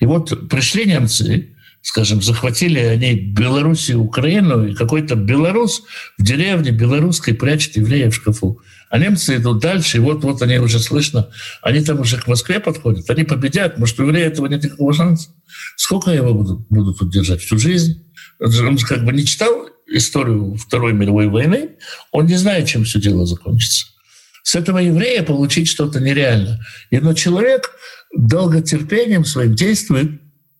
И 0.00 0.06
вот 0.06 0.48
пришли 0.48 0.84
немцы, 0.84 1.53
скажем, 1.84 2.22
захватили 2.22 2.78
они 2.78 3.14
Беларусь 3.14 3.90
и 3.90 3.94
Украину, 3.94 4.66
и 4.66 4.74
какой-то 4.74 5.16
белорус 5.16 5.82
в 6.16 6.24
деревне 6.24 6.70
белорусской 6.70 7.34
прячет 7.34 7.76
еврея 7.76 8.10
в 8.10 8.14
шкафу. 8.14 8.58
А 8.88 8.98
немцы 8.98 9.36
идут 9.36 9.60
дальше, 9.60 9.98
и 9.98 10.00
вот-вот 10.00 10.40
они 10.40 10.58
уже 10.58 10.78
слышно, 10.78 11.28
они 11.60 11.84
там 11.84 12.00
уже 12.00 12.16
к 12.16 12.26
Москве 12.26 12.58
подходят, 12.58 13.08
они 13.10 13.24
победят. 13.24 13.78
Может, 13.78 14.00
у 14.00 14.04
еврея 14.04 14.28
этого 14.28 14.46
нет 14.46 14.64
никакого 14.64 14.94
шанса? 14.94 15.28
Сколько 15.76 16.10
его 16.10 16.32
будут, 16.32 16.66
будут 16.70 16.98
тут? 16.98 17.14
Всю 17.14 17.58
жизнь? 17.58 18.02
Он 18.40 18.78
как 18.78 19.04
бы 19.04 19.12
не 19.12 19.26
читал 19.26 19.68
историю 19.86 20.56
Второй 20.56 20.94
мировой 20.94 21.28
войны, 21.28 21.72
он 22.12 22.24
не 22.24 22.36
знает, 22.36 22.66
чем 22.66 22.84
все 22.84 22.98
дело 22.98 23.26
закончится. 23.26 23.88
С 24.42 24.54
этого 24.54 24.78
еврея 24.78 25.22
получить 25.22 25.68
что-то 25.68 26.00
нереально. 26.00 26.64
И 26.90 26.98
но 26.98 27.12
человек 27.12 27.72
долготерпением 28.16 29.26
своим 29.26 29.54
действует, 29.54 30.12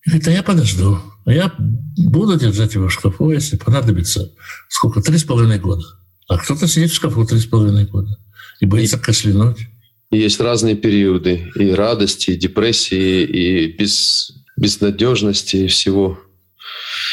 и 0.05 0.09
говорит, 0.09 0.27
а 0.27 0.31
я 0.31 0.43
подожду. 0.43 1.01
А 1.25 1.33
я 1.33 1.51
буду 1.57 2.37
держать 2.37 2.75
его 2.75 2.87
в 2.87 2.93
шкафу, 2.93 3.31
если 3.31 3.57
понадобится. 3.57 4.31
Сколько? 4.69 5.01
Три 5.01 5.17
с 5.17 5.23
половиной 5.23 5.59
года. 5.59 5.83
А 6.27 6.37
кто-то 6.37 6.67
сидит 6.67 6.91
в 6.91 6.95
шкафу 6.95 7.25
три 7.25 7.39
с 7.39 7.45
половиной 7.45 7.85
года 7.85 8.17
и 8.59 8.65
боится 8.65 8.99
кашлянуть. 8.99 9.67
Есть 10.11 10.39
разные 10.39 10.75
периоды 10.75 11.51
и 11.55 11.71
радости, 11.71 12.31
и 12.31 12.37
депрессии, 12.37 13.23
и 13.23 13.77
без, 13.77 14.31
безнадежности, 14.55 15.57
и 15.57 15.67
всего. 15.67 16.19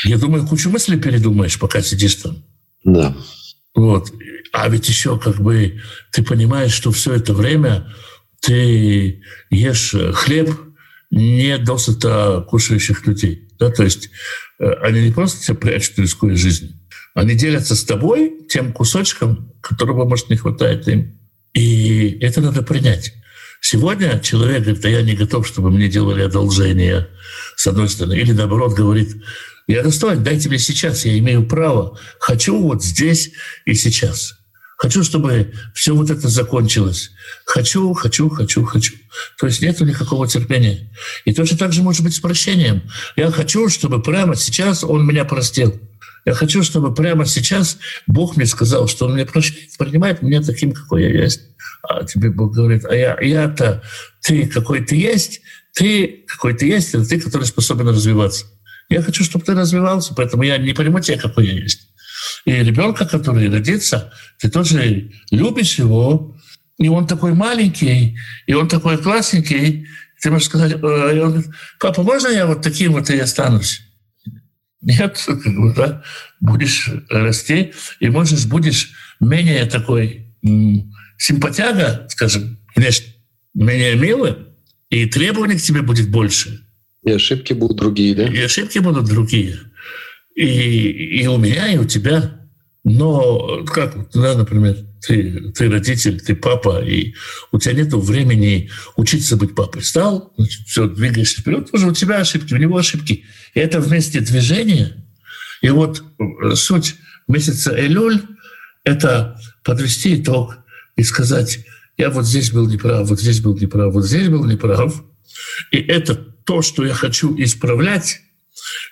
Я 0.04 0.18
думаю, 0.18 0.46
кучу 0.46 0.70
мыслей 0.70 0.98
передумаешь, 0.98 1.58
пока 1.58 1.80
сидишь 1.80 2.16
там. 2.16 2.44
Да. 2.84 3.16
Вот. 3.74 4.12
А 4.52 4.68
ведь 4.68 4.88
еще 4.88 5.18
как 5.18 5.40
бы 5.40 5.80
ты 6.12 6.22
понимаешь, 6.22 6.72
что 6.72 6.90
все 6.90 7.14
это 7.14 7.32
время 7.32 7.92
ты 8.40 9.22
ешь 9.50 9.94
хлеб 10.12 10.50
не 11.10 11.56
досыта 11.58 12.44
кушающих 12.48 13.06
людей. 13.06 13.48
Да? 13.62 13.70
То 13.70 13.84
есть 13.84 14.10
э, 14.58 14.68
они 14.82 15.02
не 15.02 15.12
просто 15.12 15.40
тебя 15.40 15.54
прячут, 15.54 15.98
рискуя 15.98 16.34
жизнь, 16.34 16.80
они 17.14 17.34
делятся 17.34 17.76
с 17.76 17.84
тобой 17.84 18.46
тем 18.48 18.72
кусочком, 18.72 19.52
которого, 19.60 20.04
может, 20.04 20.30
не 20.30 20.36
хватает 20.36 20.88
им. 20.88 21.18
И 21.52 22.18
это 22.20 22.40
надо 22.40 22.62
принять. 22.62 23.14
Сегодня 23.60 24.18
человек 24.18 24.64
говорит, 24.64 24.84
а 24.84 24.88
я 24.88 25.02
не 25.02 25.14
готов, 25.14 25.46
чтобы 25.46 25.70
мне 25.70 25.88
делали 25.88 26.22
одолжение, 26.22 27.06
с 27.54 27.66
одной 27.68 27.88
стороны. 27.88 28.14
Или 28.14 28.32
наоборот 28.32 28.74
говорит, 28.74 29.14
я 29.68 29.84
достоин, 29.84 30.24
дайте 30.24 30.48
мне 30.48 30.58
сейчас, 30.58 31.04
я 31.04 31.16
имею 31.18 31.46
право. 31.46 31.96
Хочу 32.18 32.60
вот 32.60 32.82
здесь 32.82 33.30
и 33.64 33.74
сейчас. 33.74 34.34
Хочу, 34.82 35.04
чтобы 35.04 35.52
все 35.74 35.94
вот 35.94 36.10
это 36.10 36.26
закончилось. 36.26 37.12
Хочу, 37.46 37.94
хочу, 37.94 38.28
хочу, 38.28 38.64
хочу. 38.64 38.94
То 39.38 39.46
есть 39.46 39.62
нет 39.62 39.80
никакого 39.80 40.26
терпения. 40.26 40.90
И 41.24 41.32
точно 41.32 41.56
так 41.56 41.72
же 41.72 41.84
может 41.84 42.02
быть 42.02 42.16
с 42.16 42.18
прощением. 42.18 42.82
Я 43.14 43.30
хочу, 43.30 43.68
чтобы 43.68 44.02
прямо 44.02 44.34
сейчас 44.34 44.82
он 44.82 45.06
меня 45.06 45.24
простил. 45.24 45.80
Я 46.24 46.34
хочу, 46.34 46.64
чтобы 46.64 46.92
прямо 46.92 47.26
сейчас 47.26 47.78
Бог 48.08 48.36
мне 48.36 48.44
сказал, 48.44 48.88
что 48.88 49.06
Он 49.06 49.14
меня 49.14 49.24
принимает 49.78 50.20
меня 50.20 50.42
таким, 50.42 50.72
какой 50.72 51.04
я 51.04 51.10
есть. 51.10 51.42
А 51.88 52.02
тебе 52.02 52.30
Бог 52.30 52.52
говорит, 52.52 52.84
а 52.84 52.96
я, 52.96 53.16
я-то, 53.20 53.84
ты 54.20 54.48
какой 54.48 54.84
ты 54.84 54.96
есть, 54.96 55.42
ты 55.74 56.24
какой 56.26 56.54
ты 56.54 56.66
есть, 56.66 56.88
это 56.88 57.06
ты, 57.08 57.20
который 57.20 57.44
способен 57.44 57.86
развиваться. 57.86 58.46
Я 58.88 59.00
хочу, 59.00 59.22
чтобы 59.22 59.44
ты 59.44 59.54
развивался, 59.54 60.12
поэтому 60.12 60.42
я 60.42 60.58
не 60.58 60.72
приму 60.72 60.98
тебя, 60.98 61.18
какой 61.18 61.46
я 61.46 61.52
есть. 61.52 61.91
И 62.44 62.52
ребенка, 62.52 63.06
который 63.06 63.50
родится, 63.50 64.12
ты 64.38 64.50
тоже 64.50 65.10
любишь 65.30 65.78
его, 65.78 66.36
и 66.78 66.88
он 66.88 67.06
такой 67.06 67.34
маленький, 67.34 68.18
и 68.46 68.54
он 68.54 68.68
такой 68.68 68.98
классненький. 68.98 69.86
Ты 70.20 70.30
можешь 70.30 70.48
сказать, 70.48 70.76
э, 70.80 71.42
папа, 71.80 72.02
можно 72.02 72.28
я 72.28 72.46
вот 72.46 72.62
таким 72.62 72.92
вот 72.92 73.10
и 73.10 73.18
останусь? 73.18 73.82
Нет, 74.80 75.22
как 75.26 75.54
бы, 75.56 75.72
да, 75.74 76.02
будешь 76.40 76.90
расти, 77.08 77.72
и 78.00 78.08
можешь, 78.08 78.46
будешь 78.46 78.92
менее 79.20 79.66
такой 79.66 80.28
симпатяга, 81.18 82.06
скажем, 82.10 82.58
внешне 82.74 83.12
менее 83.54 83.96
милый, 83.96 84.34
и 84.90 85.06
требований 85.06 85.56
к 85.56 85.62
тебе 85.62 85.82
будет 85.82 86.10
больше. 86.10 86.66
И 87.04 87.10
ошибки 87.10 87.52
будут 87.52 87.78
другие, 87.78 88.14
да? 88.14 88.24
И 88.24 88.38
ошибки 88.40 88.78
будут 88.78 89.06
другие. 89.06 89.58
И, 90.34 91.20
и 91.20 91.26
у 91.26 91.36
меня, 91.36 91.72
и 91.72 91.78
у 91.78 91.84
тебя. 91.84 92.38
Но 92.84 93.64
как, 93.64 94.10
да, 94.12 94.34
например, 94.34 94.76
ты, 95.06 95.52
ты 95.52 95.68
родитель, 95.68 96.20
ты 96.20 96.34
папа, 96.34 96.82
и 96.84 97.14
у 97.50 97.58
тебя 97.58 97.74
нет 97.74 97.92
времени 97.92 98.70
учиться 98.96 99.36
быть 99.36 99.54
папой. 99.54 99.82
Стал, 99.82 100.32
значит, 100.36 100.66
все, 100.66 100.88
двигаешься 100.88 101.40
вперед, 101.40 101.70
тоже 101.70 101.88
у 101.88 101.94
тебя 101.94 102.18
ошибки, 102.18 102.54
у 102.54 102.58
него 102.58 102.76
ошибки. 102.76 103.24
И 103.54 103.60
это 103.60 103.80
вместе 103.80 104.20
движения. 104.20 105.04
И 105.60 105.70
вот 105.70 106.02
э, 106.18 106.54
суть 106.54 106.96
месяца 107.28 107.74
Элюль— 107.78 108.20
это 108.84 109.38
подвести 109.62 110.20
итог 110.20 110.58
и 110.96 111.02
сказать, 111.02 111.64
я 111.96 112.10
вот 112.10 112.26
здесь 112.26 112.50
был 112.50 112.68
неправ, 112.68 113.08
вот 113.08 113.20
здесь 113.20 113.40
был 113.40 113.56
неправ, 113.56 113.92
вот 113.92 114.04
здесь 114.04 114.28
был 114.28 114.44
неправ. 114.44 115.02
И 115.70 115.78
это 115.78 116.14
то, 116.14 116.62
что 116.62 116.84
я 116.84 116.94
хочу 116.94 117.34
исправлять, 117.38 118.22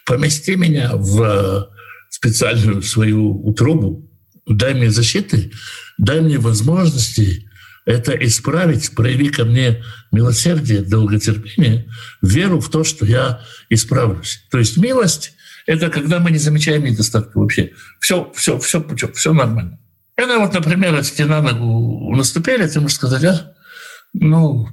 помести 0.07 0.57
меня 0.57 0.93
в 0.95 1.71
специальную 2.11 2.83
свою 2.83 3.47
утробу, 3.47 4.11
дай 4.47 4.75
мне 4.75 4.91
защиты, 4.91 5.53
дай 5.99 6.21
мне 6.21 6.39
возможности 6.39 7.51
это 7.87 8.13
исправить, 8.13 8.95
прояви 8.95 9.31
ко 9.31 9.45
мне 9.45 9.83
милосердие, 10.13 10.83
долготерпение, 10.83 11.89
веру 12.23 12.61
в 12.61 12.71
то, 12.71 12.85
что 12.85 13.07
я 13.07 13.43
исправлюсь. 13.69 14.45
То 14.51 14.59
есть 14.59 14.77
милость— 14.77 15.35
это 15.67 15.89
когда 15.89 16.19
мы 16.19 16.31
не 16.31 16.39
замечаем 16.39 16.85
недостатка 16.85 17.39
вообще. 17.39 17.73
Все, 17.99 18.31
все, 18.35 18.59
все 18.59 18.81
путем, 18.81 19.13
все 19.13 19.33
нормально. 19.33 19.79
Когда 20.15 20.39
вот, 20.39 20.53
например, 20.53 20.97
если 20.97 21.17
тебе 21.17 21.29
на 21.29 21.41
ногу 21.41 22.15
наступили, 22.15 22.67
ты 22.67 22.81
можешь 22.81 22.97
сказать, 22.97 23.25
а, 23.25 23.55
ну, 24.13 24.69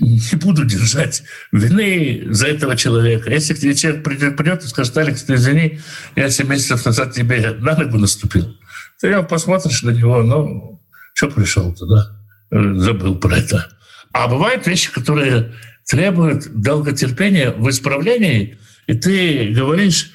не 0.00 0.36
буду 0.36 0.64
держать 0.64 1.22
вины 1.52 2.26
за 2.30 2.48
этого 2.48 2.76
человека. 2.76 3.30
Если 3.30 3.54
к 3.54 3.58
тебе 3.58 3.74
человек 3.74 4.04
придет, 4.04 4.36
придет 4.36 4.64
и 4.64 4.68
скажет, 4.68 4.96
Алекс, 4.96 5.22
ты 5.22 5.34
извини, 5.34 5.80
я 6.16 6.30
7 6.30 6.48
месяцев 6.48 6.84
назад 6.84 7.12
тебе 7.12 7.52
на 7.58 7.76
ногу 7.76 7.98
наступил. 7.98 8.56
Ты 9.00 9.08
его 9.08 9.22
посмотришь 9.22 9.82
на 9.82 9.90
него, 9.90 10.22
ну, 10.22 10.82
что 11.14 11.28
пришел 11.28 11.74
туда? 11.74 12.18
Забыл 12.50 13.16
про 13.16 13.36
это. 13.36 13.68
А 14.12 14.28
бывают 14.28 14.66
вещи, 14.66 14.92
которые 14.92 15.54
требуют 15.84 16.48
долготерпения 16.48 17.52
в 17.52 17.68
исправлении, 17.68 18.58
и 18.86 18.94
ты 18.94 19.52
говоришь, 19.52 20.10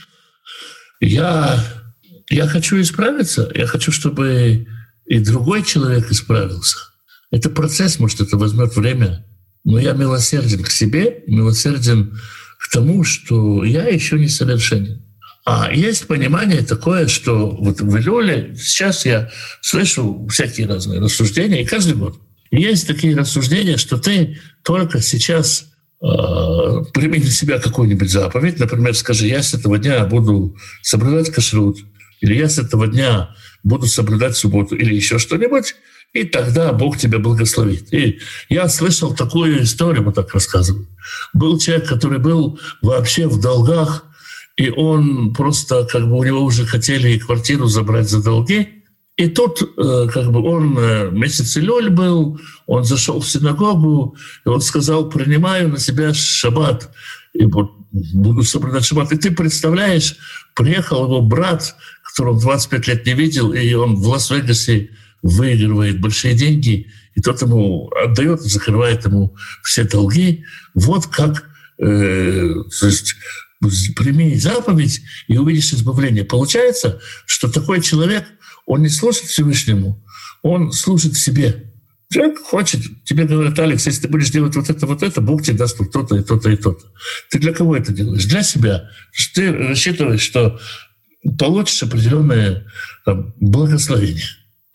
я, 0.99 1.63
я 2.29 2.47
хочу 2.47 2.79
исправиться, 2.81 3.51
я 3.53 3.67
хочу, 3.67 3.91
чтобы 3.91 4.67
и 5.05 5.19
другой 5.19 5.63
человек 5.63 6.09
исправился. 6.11 6.77
Это 7.31 7.49
процесс, 7.49 7.99
может, 7.99 8.21
это 8.21 8.37
возьмет 8.37 8.75
время, 8.75 9.25
но 9.63 9.79
я 9.79 9.93
милосерден 9.93 10.63
к 10.63 10.71
себе, 10.71 11.23
милосерден 11.27 12.19
к 12.57 12.71
тому, 12.71 13.03
что 13.03 13.63
я 13.63 13.87
еще 13.87 14.19
не 14.19 14.27
совершенен. 14.27 15.01
А 15.43 15.71
есть 15.73 16.05
понимание 16.05 16.61
такое, 16.61 17.07
что 17.07 17.49
вот 17.49 17.81
в 17.81 17.97
Илюле 17.97 18.55
сейчас 18.57 19.05
я 19.05 19.31
слышу 19.61 20.27
всякие 20.31 20.67
разные 20.67 20.99
рассуждения, 20.99 21.63
и 21.63 21.65
каждый 21.65 21.95
год. 21.95 22.19
есть 22.51 22.85
такие 22.85 23.15
рассуждения, 23.15 23.77
что 23.77 23.97
ты 23.97 24.39
только 24.63 25.01
сейчас 25.01 25.65
э, 26.01 26.05
прими 26.93 27.19
для 27.19 27.31
себя 27.31 27.57
какую-нибудь 27.57 28.11
заповедь, 28.11 28.59
например, 28.59 28.93
скажи, 28.93 29.27
я 29.27 29.41
с 29.41 29.55
этого 29.55 29.79
дня 29.79 30.05
буду 30.05 30.55
соблюдать 30.83 31.31
кашрут, 31.31 31.79
или 32.19 32.35
я 32.35 32.47
с 32.47 32.59
этого 32.59 32.87
дня 32.87 33.35
буду 33.63 33.87
соблюдать 33.87 34.37
субботу, 34.37 34.75
или 34.75 34.93
еще 34.93 35.17
что-нибудь, 35.17 35.75
и 36.13 36.25
тогда 36.25 36.73
Бог 36.73 36.97
тебя 36.97 37.19
благословит. 37.19 37.93
И 37.93 38.19
я 38.49 38.67
слышал 38.67 39.15
такую 39.15 39.63
историю, 39.63 40.03
вот 40.03 40.15
так 40.15 40.33
рассказывают. 40.33 40.89
Был 41.33 41.57
человек, 41.57 41.87
который 41.87 42.19
был 42.19 42.59
вообще 42.81 43.27
в 43.27 43.39
долгах, 43.39 44.05
и 44.57 44.69
он 44.69 45.33
просто, 45.33 45.85
как 45.85 46.07
бы 46.07 46.17
у 46.17 46.23
него 46.23 46.41
уже 46.41 46.65
хотели 46.65 47.17
квартиру 47.17 47.67
забрать 47.67 48.09
за 48.09 48.21
долги. 48.21 48.83
И 49.15 49.27
тут, 49.27 49.61
э, 49.61 50.07
как 50.13 50.31
бы 50.31 50.41
он 50.41 50.77
э, 50.77 51.11
месяц 51.11 51.55
Илюль 51.57 51.89
был, 51.89 52.39
он 52.65 52.83
зашел 52.83 53.21
в 53.21 53.29
синагогу, 53.29 54.15
и 54.45 54.49
он 54.49 54.61
сказал, 54.61 55.09
принимаю 55.09 55.69
на 55.69 55.79
себя 55.79 56.13
шаббат, 56.13 56.89
и 57.33 57.45
буду 57.45 58.43
соблюдать 58.43 58.83
шаббат. 58.83 59.11
И 59.13 59.17
ты 59.17 59.31
представляешь, 59.31 60.17
приехал 60.55 61.05
его 61.05 61.21
брат, 61.21 61.75
которого 62.03 62.39
25 62.39 62.87
лет 62.87 63.05
не 63.05 63.13
видел, 63.13 63.53
и 63.53 63.73
он 63.73 63.95
в 63.95 64.07
Лас-Вегасе 64.07 64.89
выигрывает 65.21 66.01
большие 66.01 66.33
деньги, 66.33 66.87
и 67.15 67.21
тот 67.21 67.41
ему 67.41 67.89
отдает, 67.91 68.41
закрывает 68.41 69.05
ему 69.05 69.35
все 69.63 69.83
долги. 69.83 70.45
Вот 70.73 71.07
как 71.07 71.45
э, 71.77 72.53
то 72.79 72.87
есть, 72.87 73.15
прими 73.95 74.35
заповедь 74.35 75.01
и 75.27 75.37
увидишь 75.37 75.73
избавление. 75.73 76.23
Получается, 76.23 76.99
что 77.25 77.51
такой 77.51 77.81
человек, 77.81 78.25
он 78.65 78.81
не 78.81 78.89
служит 78.89 79.23
Всевышнему, 79.23 80.03
он 80.41 80.71
служит 80.71 81.15
себе. 81.15 81.67
Человек 82.11 82.39
хочет, 82.39 82.81
тебе 83.05 83.23
говорят, 83.23 83.57
Алекс, 83.59 83.85
если 83.85 84.01
ты 84.01 84.07
будешь 84.09 84.31
делать 84.31 84.55
вот 84.55 84.69
это, 84.69 84.85
вот 84.85 85.01
это, 85.01 85.21
Бог 85.21 85.43
тебе 85.43 85.57
даст 85.57 85.79
вот 85.79 85.91
то-то 85.91 86.17
и 86.17 86.23
то-то 86.23 86.49
и 86.49 86.57
то-то. 86.57 86.85
Ты 87.29 87.39
для 87.39 87.53
кого 87.53 87.75
это 87.75 87.93
делаешь? 87.93 88.25
Для 88.25 88.43
себя. 88.43 88.89
Ты 89.33 89.51
рассчитываешь, 89.53 90.21
что 90.21 90.59
получишь 91.39 91.83
определенное 91.83 92.65
там, 93.05 93.33
благословение. 93.39 94.25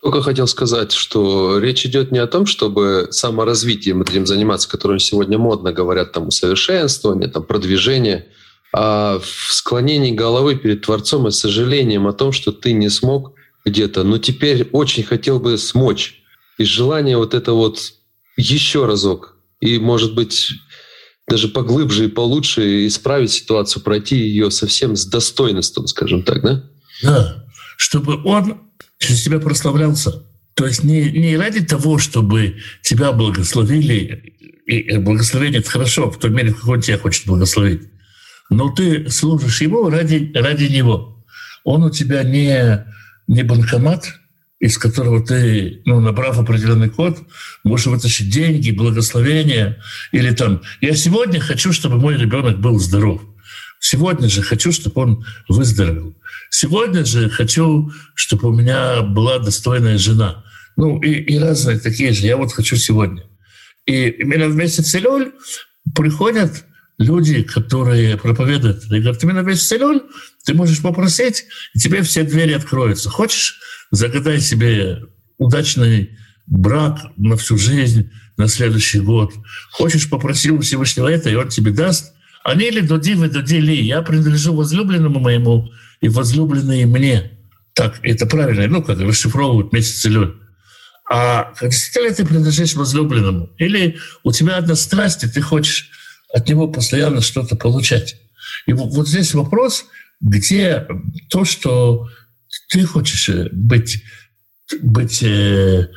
Только 0.07 0.21
хотел 0.21 0.47
сказать, 0.47 0.93
что 0.93 1.59
речь 1.59 1.85
идет 1.85 2.13
не 2.13 2.19
о 2.19 2.27
том, 2.27 2.45
чтобы 2.45 3.09
саморазвитием 3.11 4.03
этим 4.03 4.25
заниматься, 4.25 4.69
которым 4.69 4.99
сегодня 4.99 5.37
модно 5.37 5.73
говорят, 5.73 6.13
там, 6.13 6.29
усовершенствование, 6.29 7.27
там, 7.27 7.43
продвижение, 7.43 8.29
а 8.73 9.19
в 9.19 9.53
склонении 9.53 10.13
головы 10.13 10.55
перед 10.55 10.83
Творцом 10.83 11.27
и 11.27 11.31
сожалением 11.31 12.07
о 12.07 12.13
том, 12.13 12.31
что 12.31 12.53
ты 12.53 12.71
не 12.71 12.87
смог 12.87 13.33
где-то, 13.65 14.05
но 14.05 14.17
теперь 14.17 14.69
очень 14.71 15.03
хотел 15.03 15.41
бы 15.41 15.57
смочь. 15.57 16.21
И 16.57 16.63
желание 16.63 17.17
вот 17.17 17.33
это 17.33 17.51
вот 17.51 17.77
еще 18.37 18.85
разок. 18.85 19.35
И, 19.59 19.77
может 19.77 20.15
быть, 20.15 20.51
даже 21.27 21.49
поглубже 21.49 22.05
и 22.05 22.07
получше 22.07 22.87
исправить 22.87 23.31
ситуацию, 23.31 23.83
пройти 23.83 24.15
ее 24.15 24.51
совсем 24.51 24.95
с 24.95 25.05
достоинством, 25.05 25.85
скажем 25.85 26.23
так, 26.23 26.41
да? 26.43 26.63
Да, 27.03 27.45
чтобы 27.75 28.23
он 28.23 28.66
через 28.99 29.23
тебя 29.23 29.39
прославлялся. 29.39 30.23
То 30.53 30.65
есть 30.65 30.83
не, 30.83 31.11
не 31.11 31.37
ради 31.37 31.63
того, 31.63 31.99
чтобы 31.99 32.57
тебя 32.81 33.11
благословили, 33.11 34.33
и 34.65 34.97
благословение— 34.97 35.59
это 35.61 35.69
хорошо, 35.69 36.09
в 36.09 36.19
той 36.19 36.31
мере, 36.31 36.53
какой 36.53 36.77
он 36.77 36.81
тебя 36.81 36.97
хочет 36.97 37.25
благословить. 37.25 37.83
Но 38.49 38.69
ты 38.69 39.09
служишь 39.09 39.61
ему 39.61 39.89
ради, 39.89 40.31
ради 40.33 40.65
него. 40.65 41.23
Он 41.63 41.83
у 41.83 41.89
тебя 41.89 42.23
не, 42.23 42.85
не 43.27 43.43
банкомат, 43.43 44.07
из 44.59 44.77
которого 44.77 45.23
ты, 45.25 45.81
ну, 45.85 45.99
набрав 45.99 46.39
определенный 46.39 46.89
код, 46.89 47.19
можешь 47.63 47.87
вытащить 47.87 48.29
деньги, 48.29 48.71
благословения, 48.71 49.77
или 50.11 50.31
там, 50.31 50.61
я 50.81 50.95
сегодня 50.95 51.39
хочу, 51.39 51.71
чтобы 51.71 51.97
мой 51.97 52.17
ребенок 52.17 52.59
был 52.59 52.79
здоров. 52.79 53.21
Сегодня 53.79 54.27
же 54.27 54.41
хочу, 54.41 54.71
чтобы 54.71 55.01
он 55.01 55.25
выздоровел. 55.47 56.15
Сегодня 56.49 57.05
же 57.05 57.29
хочу, 57.29 57.91
чтобы 58.15 58.49
у 58.49 58.53
меня 58.53 59.01
была 59.01 59.39
достойная 59.39 59.97
жена. 59.97 60.43
Ну 60.75 61.01
и, 61.01 61.11
и 61.11 61.39
разные 61.39 61.79
такие 61.79 62.13
же. 62.13 62.25
Я 62.25 62.37
вот 62.37 62.53
хочу 62.53 62.75
сегодня. 62.75 63.23
И 63.85 64.09
именно 64.09 64.47
в 64.47 64.55
месяц 64.55 64.93
Илюль 64.95 65.33
приходят 65.95 66.65
люди, 66.97 67.43
которые 67.43 68.17
проповедуют. 68.17 68.83
И 68.85 68.99
говорят, 68.99 69.23
именно 69.23 69.43
в 69.43 69.45
месяц 69.45 69.71
Илюль 69.71 70.01
ты 70.45 70.53
можешь 70.53 70.81
попросить, 70.81 71.45
и 71.73 71.79
тебе 71.79 72.01
все 72.01 72.23
двери 72.23 72.53
откроются. 72.53 73.09
Хочешь, 73.09 73.59
загадай 73.91 74.39
себе 74.39 75.03
удачный 75.37 76.17
брак 76.47 76.99
на 77.17 77.37
всю 77.37 77.57
жизнь, 77.57 78.11
на 78.37 78.47
следующий 78.47 78.99
год. 78.99 79.33
Хочешь, 79.71 80.09
попроси 80.09 80.51
у 80.51 80.61
Всевышнего 80.61 81.07
это, 81.07 81.29
и 81.29 81.35
он 81.35 81.49
тебе 81.49 81.71
даст. 81.71 82.13
Они 82.43 82.69
ли 82.69 82.81
дуди, 82.81 83.13
вы 83.15 83.29
дуди 83.29 83.59
ли. 83.59 83.75
Я 83.75 84.01
принадлежу 84.01 84.53
возлюбленному 84.53 85.19
моему, 85.19 85.69
и 86.01 86.09
возлюбленные 86.09 86.85
мне. 86.85 87.31
Так, 87.73 87.99
это 88.03 88.25
правильно, 88.25 88.67
ну, 88.67 88.83
как 88.83 88.99
расшифровывают 88.99 89.73
месяц 89.73 90.05
Илюль. 90.05 90.35
А 91.09 91.53
действительно 91.61 92.15
ты 92.15 92.25
принадлежишь 92.25 92.75
возлюбленному? 92.75 93.49
Или 93.57 93.97
у 94.23 94.31
тебя 94.31 94.57
одна 94.57 94.75
страсть, 94.75 95.23
и 95.23 95.29
ты 95.29 95.41
хочешь 95.41 95.89
от 96.33 96.49
него 96.49 96.67
постоянно 96.67 97.21
что-то 97.21 97.55
получать? 97.55 98.17
И 98.65 98.73
вот, 98.73 98.93
вот 98.93 99.07
здесь 99.07 99.33
вопрос, 99.33 99.85
где 100.19 100.87
то, 101.29 101.45
что 101.45 102.09
ты 102.69 102.83
хочешь 102.85 103.29
э, 103.29 103.49
быть, 103.51 104.03
быть 104.81 105.23
э, 105.23 105.87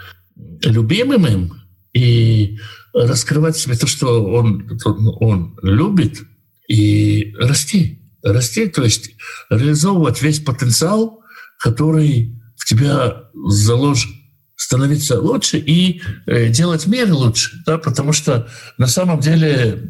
любимым 0.62 1.26
им 1.26 1.62
и 1.92 2.58
раскрывать 2.92 3.56
себе 3.56 3.76
то, 3.76 3.86
что 3.86 4.24
он, 4.24 4.78
он 4.84 5.58
любит, 5.62 6.20
и 6.68 7.34
расти 7.36 7.99
расти, 8.22 8.66
то 8.66 8.82
есть 8.82 9.10
реализовывать 9.48 10.22
весь 10.22 10.40
потенциал, 10.40 11.22
который 11.58 12.40
в 12.56 12.66
тебя 12.66 13.24
заложен. 13.48 14.10
становиться 14.56 15.18
лучше 15.18 15.58
и 15.58 16.02
э, 16.26 16.48
делать 16.48 16.86
мир 16.86 17.12
лучше, 17.12 17.62
да, 17.66 17.78
потому 17.78 18.12
что 18.12 18.48
на 18.78 18.86
самом 18.86 19.20
деле 19.20 19.82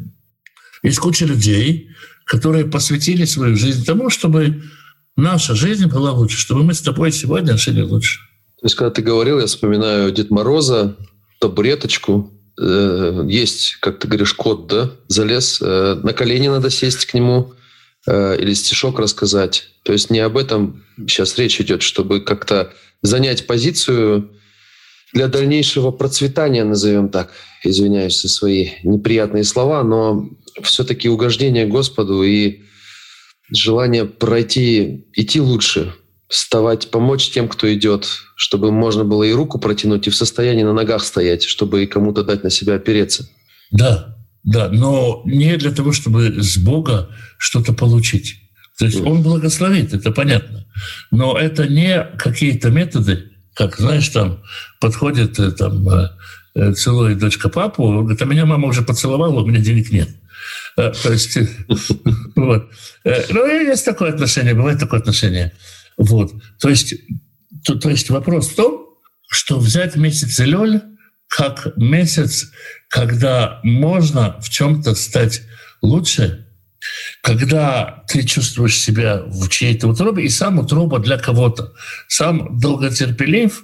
есть 0.81 0.97
куча 0.99 1.25
людей, 1.25 1.89
которые 2.25 2.65
посвятили 2.65 3.25
свою 3.25 3.57
жизнь 3.57 3.85
тому, 3.85 4.09
чтобы 4.09 4.63
наша 5.17 5.55
жизнь 5.55 5.87
была 5.87 6.11
лучше, 6.11 6.37
чтобы 6.37 6.63
мы 6.63 6.73
с 6.73 6.81
тобой 6.81 7.11
сегодня 7.11 7.57
жили 7.57 7.81
лучше. 7.81 8.19
То 8.61 8.65
есть, 8.65 8.75
когда 8.75 8.91
ты 8.91 9.01
говорил, 9.01 9.39
я 9.39 9.47
вспоминаю 9.47 10.11
Дед 10.11 10.29
Мороза, 10.29 10.95
табуреточку, 11.39 12.31
э, 12.59 13.25
есть, 13.27 13.77
как 13.81 13.99
ты 13.99 14.07
говоришь, 14.07 14.33
кот, 14.33 14.67
да, 14.67 14.91
залез, 15.07 15.59
э, 15.61 15.99
на 16.03 16.13
колени 16.13 16.47
надо 16.47 16.69
сесть 16.69 17.05
к 17.05 17.13
нему 17.13 17.53
или 18.07 18.53
стишок 18.53 18.99
рассказать. 18.99 19.67
То 19.83 19.93
есть 19.93 20.09
не 20.09 20.19
об 20.19 20.37
этом 20.37 20.83
сейчас 21.07 21.37
речь 21.37 21.59
идет, 21.61 21.81
чтобы 21.81 22.21
как-то 22.21 22.73
занять 23.01 23.47
позицию 23.47 24.31
для 25.13 25.27
дальнейшего 25.27 25.91
процветания, 25.91 26.63
назовем 26.63 27.09
так. 27.09 27.31
Извиняюсь 27.63 28.21
за 28.21 28.29
свои 28.29 28.69
неприятные 28.83 29.43
слова, 29.43 29.83
но 29.83 30.29
все-таки 30.63 31.09
угождение 31.09 31.67
Господу 31.67 32.23
и 32.23 32.61
желание 33.53 34.05
пройти, 34.05 35.05
идти 35.13 35.41
лучше, 35.41 35.93
вставать, 36.27 36.89
помочь 36.89 37.29
тем, 37.29 37.49
кто 37.49 37.71
идет, 37.73 38.07
чтобы 38.35 38.71
можно 38.71 39.03
было 39.03 39.23
и 39.23 39.33
руку 39.33 39.59
протянуть, 39.59 40.07
и 40.07 40.09
в 40.09 40.15
состоянии 40.15 40.63
на 40.63 40.73
ногах 40.73 41.03
стоять, 41.03 41.43
чтобы 41.43 41.83
и 41.83 41.87
кому-то 41.87 42.23
дать 42.23 42.43
на 42.43 42.49
себя 42.49 42.75
опереться. 42.75 43.29
Да, 43.71 44.17
да, 44.43 44.69
но 44.69 45.21
не 45.25 45.57
для 45.57 45.71
того, 45.71 45.91
чтобы 45.91 46.41
с 46.41 46.57
Бога 46.57 47.09
что-то 47.37 47.73
получить. 47.73 48.37
То 48.77 48.85
есть 48.85 48.99
Он 49.01 49.21
благословит, 49.21 49.93
это 49.93 50.11
понятно. 50.11 50.65
Но 51.11 51.37
это 51.37 51.67
не 51.67 52.03
какие-то 52.17 52.69
методы, 52.69 53.31
как, 53.53 53.77
знаешь, 53.77 54.07
там 54.09 54.41
подходит, 54.79 55.37
э, 55.39 55.51
там, 55.51 55.87
э, 55.87 56.09
э, 56.55 56.73
целует 56.73 57.19
дочка 57.19 57.49
папу, 57.49 58.01
говорит, 58.01 58.21
а 58.21 58.25
меня 58.25 58.45
мама 58.45 58.67
уже 58.67 58.81
поцеловала, 58.81 59.41
у 59.41 59.45
меня 59.45 59.59
денег 59.59 59.91
нет. 59.91 60.09
То 60.75 61.11
есть, 61.11 61.37
вот. 62.35 62.71
Ну, 63.05 63.45
есть 63.45 63.85
такое 63.85 64.13
отношение, 64.13 64.55
бывает 64.55 64.79
такое 64.79 64.99
отношение. 64.99 65.51
Вот. 65.97 66.31
То 66.59 66.69
есть, 66.69 66.95
то, 67.65 67.75
то 67.75 67.89
есть 67.89 68.09
вопрос 68.09 68.47
в 68.47 68.55
том, 68.55 68.87
что 69.29 69.59
взять 69.59 69.95
месяц 69.95 70.39
Илюль 70.39 70.81
как 71.31 71.77
месяц, 71.77 72.51
когда 72.89 73.61
можно 73.63 74.37
в 74.41 74.49
чем-то 74.49 74.95
стать 74.95 75.43
лучше, 75.81 76.45
когда 77.21 78.03
ты 78.09 78.23
чувствуешь 78.23 78.77
себя 78.77 79.21
в 79.25 79.47
чьей-то 79.47 79.87
утробе, 79.87 80.25
и 80.25 80.29
сам 80.29 80.59
утроба 80.59 80.99
для 80.99 81.17
кого-то, 81.17 81.71
сам 82.09 82.59
долготерпелив 82.59 83.63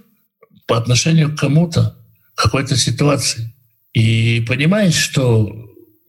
по 0.66 0.78
отношению 0.78 1.36
к 1.36 1.40
кому-то, 1.40 1.98
какой-то 2.36 2.78
ситуации. 2.78 3.54
И 3.94 4.46
понимаешь, 4.48 4.96
что 4.96 5.54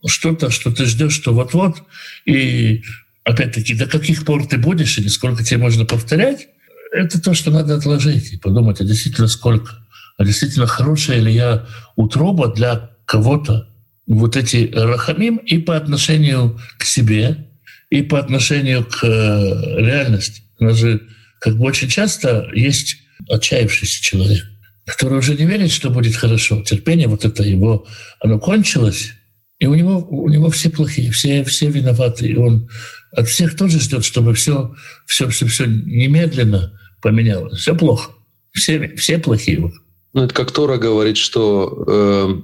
что-то, 0.07 0.51
что 0.51 0.71
ты 0.71 0.87
ждешь, 0.87 1.14
что 1.14 1.35
вот-вот, 1.35 1.83
и 2.25 2.85
опять-таки, 3.25 3.75
до 3.75 3.87
каких 3.87 4.25
пор 4.25 4.47
ты 4.47 4.59
будешь 4.59 4.97
или 4.97 5.09
сколько 5.09 5.42
тебе 5.42 5.59
можно 5.59 5.85
повторять, 5.85 6.47
это 6.92 7.21
то, 7.21 7.35
что 7.35 7.51
надо 7.51 7.75
отложить 7.75 8.33
и 8.33 8.38
подумать, 8.38 8.81
а 8.81 8.85
действительно 8.85 9.27
сколько, 9.27 9.88
действительно 10.25 10.67
хорошая 10.67 11.21
ли 11.21 11.33
я 11.33 11.67
утроба 11.97 12.53
для 12.53 12.91
кого-то. 13.05 13.69
Вот 14.07 14.37
эти 14.37 14.71
рахамим 14.73 15.37
и 15.37 15.59
по 15.59 15.77
отношению 15.77 16.59
к 16.79 16.85
себе, 16.85 17.49
и 17.91 18.03
по 18.03 18.19
отношению 18.19 18.85
к 18.85 19.05
э, 19.05 19.81
реальности. 19.81 20.43
У 20.59 20.65
нас 20.65 20.77
же 20.77 21.03
как 21.41 21.57
бы 21.57 21.67
очень 21.67 21.89
часто 21.89 22.49
есть 22.55 22.97
отчаявшийся 23.29 24.03
человек, 24.03 24.45
который 24.87 25.19
уже 25.19 25.35
не 25.35 25.45
верит, 25.45 25.71
что 25.71 25.91
будет 25.91 26.17
хорошо. 26.17 26.63
Терпение 26.63 27.09
вот 27.09 27.25
это 27.25 27.43
его, 27.43 27.87
оно 28.21 28.39
кончилось, 28.39 29.13
и 29.59 29.67
у 29.67 29.75
него, 29.75 29.99
у 29.99 30.29
него 30.29 30.51
все 30.51 30.71
плохие, 30.71 31.11
все, 31.11 31.45
все 31.45 31.69
виноваты. 31.69 32.29
И 32.29 32.37
он 32.37 32.69
от 33.13 33.29
всех 33.29 33.57
тоже 33.57 33.81
ждет, 33.81 34.05
чтобы 34.05 34.35
все, 34.35 34.75
все, 35.07 35.29
все, 35.29 35.47
все 35.47 35.67
немедленно 35.67 36.79
поменялось. 37.03 37.59
Все 37.61 37.75
плохо. 37.75 38.13
Все, 38.53 38.95
все 38.97 39.19
плохие. 39.19 39.73
Ну, 40.19 40.25
это 40.25 40.35
как 40.35 40.51
Тора 40.51 40.79
говорит, 40.79 41.17
что 41.17 41.85
э, 41.87 42.41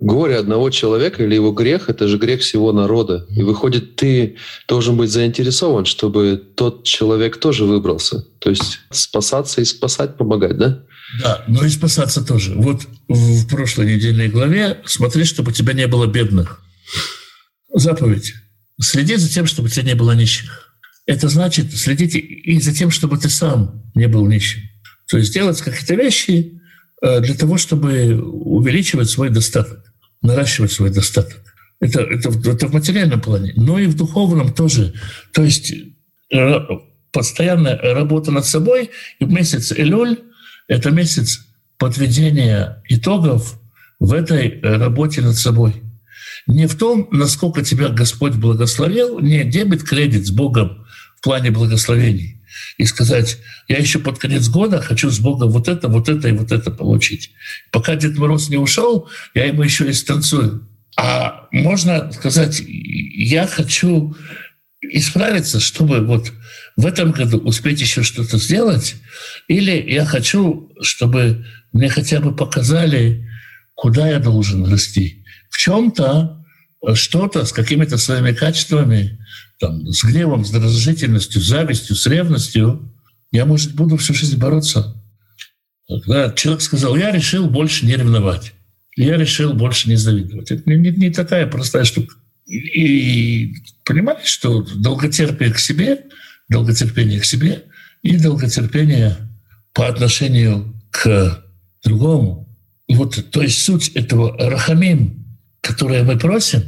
горе 0.00 0.36
одного 0.36 0.70
человека 0.70 1.22
или 1.22 1.34
его 1.34 1.52
грех– 1.52 1.84
это 1.90 2.08
же 2.08 2.16
грех 2.16 2.40
всего 2.40 2.72
народа. 2.72 3.26
И 3.28 3.42
выходит, 3.42 3.94
ты 3.96 4.38
должен 4.66 4.96
быть 4.96 5.10
заинтересован, 5.10 5.84
чтобы 5.84 6.42
тот 6.56 6.84
человек 6.84 7.36
тоже 7.36 7.66
выбрался. 7.66 8.22
То 8.38 8.48
есть 8.48 8.78
спасаться 8.90 9.60
и 9.60 9.66
спасать, 9.66 10.16
помогать, 10.16 10.56
да? 10.56 10.82
Да, 11.20 11.44
но 11.46 11.62
и 11.62 11.68
спасаться 11.68 12.24
тоже. 12.24 12.54
Вот 12.54 12.86
в 13.06 13.46
прошлой 13.48 13.96
недельной 13.96 14.28
главе 14.28 14.80
смотри, 14.86 15.24
чтобы 15.24 15.52
тебя 15.52 15.74
не 15.74 15.88
было 15.88 16.06
бедных. 16.06 16.62
Заповедь. 17.70 18.32
Следи 18.80 19.16
за 19.16 19.28
тем, 19.28 19.44
чтобы 19.44 19.68
тебя 19.68 19.82
не 19.82 19.94
было 19.94 20.12
нищих. 20.12 20.74
Это 21.04 21.28
значит 21.28 21.76
следите 21.76 22.18
и 22.18 22.58
за 22.62 22.72
тем, 22.72 22.90
чтобы 22.90 23.18
ты 23.18 23.28
сам 23.28 23.84
не 23.94 24.08
был 24.08 24.26
нищим. 24.26 24.62
То 25.10 25.18
есть 25.18 25.34
делать 25.34 25.60
какие-то 25.60 25.96
вещи 25.96 26.56
для 27.00 27.34
того, 27.34 27.56
чтобы 27.56 28.20
увеличивать 28.20 29.08
свой 29.08 29.30
достаток, 29.30 29.92
наращивать 30.22 30.72
свой 30.72 30.90
достаток. 30.90 31.40
Это, 31.80 32.02
это, 32.02 32.28
это 32.28 32.66
в 32.68 32.74
материальном 32.74 33.20
плане, 33.20 33.54
но 33.56 33.78
и 33.78 33.86
в 33.86 33.96
духовном 33.96 34.52
тоже. 34.52 34.92
То 35.32 35.42
есть 35.42 35.72
э, 36.30 36.58
постоянная 37.10 37.78
работа 37.94 38.30
над 38.30 38.44
собой. 38.44 38.90
И 39.18 39.24
месяц 39.24 39.72
Элюль— 39.72 40.18
это 40.68 40.90
месяц 40.90 41.46
подведения 41.78 42.82
итогов 42.88 43.58
в 43.98 44.12
этой 44.12 44.60
работе 44.60 45.22
над 45.22 45.36
собой 45.36 45.82
не 46.46 46.66
в 46.66 46.76
том, 46.76 47.08
насколько 47.10 47.62
тебя 47.62 47.88
Господь 47.88 48.34
благословил, 48.34 49.18
не 49.20 49.44
дебет 49.44 49.82
кредит 49.82 50.26
с 50.26 50.30
Богом 50.30 50.86
в 51.16 51.22
плане 51.22 51.50
благословений 51.50 52.39
и 52.76 52.84
сказать, 52.84 53.38
я 53.68 53.78
еще 53.78 53.98
под 53.98 54.18
конец 54.18 54.48
года 54.48 54.80
хочу 54.80 55.10
с 55.10 55.18
Бога 55.18 55.44
вот 55.44 55.68
это, 55.68 55.88
вот 55.88 56.08
это 56.08 56.28
и 56.28 56.32
вот 56.32 56.52
это 56.52 56.70
получить. 56.70 57.32
Пока 57.70 57.96
Дед 57.96 58.16
Мороз 58.16 58.48
не 58.48 58.56
ушел, 58.56 59.08
я 59.34 59.46
ему 59.46 59.62
еще 59.62 59.88
и 59.88 59.92
станцую. 59.92 60.68
А 60.96 61.48
можно 61.52 62.10
сказать, 62.12 62.62
я 62.66 63.46
хочу 63.46 64.16
исправиться, 64.80 65.60
чтобы 65.60 66.00
вот 66.00 66.32
в 66.76 66.86
этом 66.86 67.12
году 67.12 67.38
успеть 67.38 67.80
еще 67.80 68.02
что-то 68.02 68.38
сделать, 68.38 68.96
или 69.48 69.72
я 69.90 70.04
хочу, 70.04 70.72
чтобы 70.80 71.46
мне 71.72 71.88
хотя 71.88 72.20
бы 72.20 72.34
показали, 72.34 73.28
куда 73.74 74.08
я 74.08 74.18
должен 74.18 74.64
расти. 74.70 75.24
В 75.48 75.58
чем-то 75.58 76.39
что-то 76.94 77.44
с 77.44 77.52
какими-то 77.52 77.98
своими 77.98 78.32
качествами, 78.32 79.18
там, 79.58 79.86
с 79.86 80.02
гневом, 80.04 80.44
с 80.44 80.52
раздражительностью, 80.52 81.40
с 81.40 81.46
завистью, 81.46 81.96
с 81.96 82.06
ревностью, 82.06 82.92
я, 83.32 83.44
может, 83.46 83.74
буду 83.74 83.96
всю 83.96 84.14
жизнь 84.14 84.38
бороться. 84.38 84.96
Когда 85.88 86.30
человек 86.32 86.62
сказал, 86.62 86.96
я 86.96 87.10
решил 87.10 87.48
больше 87.48 87.84
не 87.84 87.94
ревновать, 87.94 88.54
я 88.96 89.16
решил 89.16 89.52
больше 89.52 89.88
не 89.88 89.96
завидовать. 89.96 90.50
Это 90.50 90.62
не, 90.70 90.90
не, 90.90 91.10
такая 91.10 91.46
простая 91.46 91.84
штука. 91.84 92.14
И, 92.46 92.56
и 92.56 93.56
понимаешь, 93.84 94.26
что 94.26 94.62
долготерпие 94.62 95.52
к 95.52 95.58
себе, 95.58 96.06
долготерпение 96.48 97.20
к 97.20 97.24
себе 97.24 97.64
и 98.02 98.16
долготерпение 98.16 99.16
по 99.72 99.86
отношению 99.86 100.74
к 100.90 101.44
другому. 101.84 102.48
Вот, 102.88 103.30
то 103.30 103.42
есть 103.42 103.62
суть 103.62 103.90
этого 103.90 104.36
рахамим, 104.38 105.19
которое 105.60 106.02
мы 106.02 106.18
просим 106.18 106.62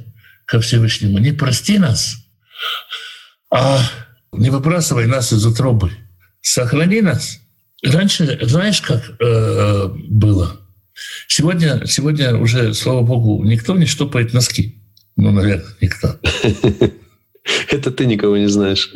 ко 0.44 0.60
Всевышнему, 0.60 1.18
не 1.18 1.32
прости 1.32 1.78
нас, 1.78 2.16
а 3.50 3.80
не 4.32 4.50
выбрасывай 4.50 5.06
нас 5.06 5.32
из 5.32 5.44
утробы, 5.44 5.92
сохрани 6.40 7.00
нас. 7.00 7.38
Раньше, 7.84 8.38
знаешь, 8.42 8.80
как 8.80 9.02
э, 9.20 9.88
было? 10.08 10.60
Сегодня, 11.26 11.84
сегодня 11.86 12.36
уже, 12.36 12.74
слава 12.74 13.02
богу, 13.02 13.42
никто 13.44 13.76
не 13.76 13.86
штопает 13.86 14.32
носки. 14.32 14.82
Ну, 15.16 15.32
наверное, 15.32 15.74
никто. 15.80 16.18
Это 17.68 17.90
ты 17.90 18.06
никого 18.06 18.36
не 18.36 18.48
знаешь. 18.48 18.92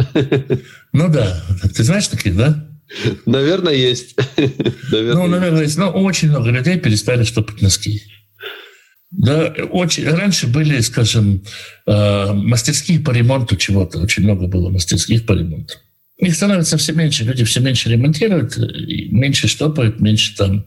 Ну 0.92 1.08
да. 1.08 1.42
Ты 1.74 1.82
знаешь 1.82 2.08
таких, 2.08 2.36
да? 2.36 2.68
Наверное, 3.26 3.74
есть. 3.74 4.16
Наверное, 4.90 5.14
ну, 5.14 5.26
наверное, 5.26 5.62
есть. 5.62 5.76
Но 5.76 5.90
очень 5.90 6.28
много 6.28 6.50
людей 6.50 6.78
перестали 6.78 7.24
штопать 7.24 7.60
носки. 7.60 8.02
Да, 9.10 9.54
очень, 9.70 10.08
раньше 10.08 10.46
были, 10.48 10.80
скажем, 10.80 11.42
э, 11.86 12.32
мастерские 12.32 13.00
по 13.00 13.10
ремонту 13.10 13.56
чего-то. 13.56 14.00
Очень 14.00 14.24
много 14.24 14.46
было 14.46 14.68
мастерских 14.68 15.26
по 15.26 15.32
ремонту. 15.32 15.74
Их 16.18 16.34
становится 16.34 16.76
все 16.76 16.92
меньше. 16.92 17.24
Люди 17.24 17.44
все 17.44 17.60
меньше 17.60 17.90
ремонтируют, 17.90 18.56
меньше 18.56 19.48
штопают, 19.48 20.00
меньше 20.00 20.34
там 20.36 20.66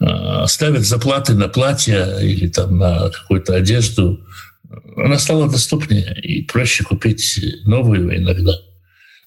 э, 0.00 0.46
ставят 0.46 0.84
заплаты 0.84 1.34
на 1.34 1.48
платья 1.48 2.18
или 2.18 2.46
там 2.48 2.78
на 2.78 3.10
какую-то 3.10 3.56
одежду. 3.56 4.20
Она 4.96 5.18
стала 5.18 5.50
доступнее 5.50 6.20
и 6.22 6.42
проще 6.42 6.84
купить 6.84 7.40
новую 7.64 8.16
иногда. 8.16 8.52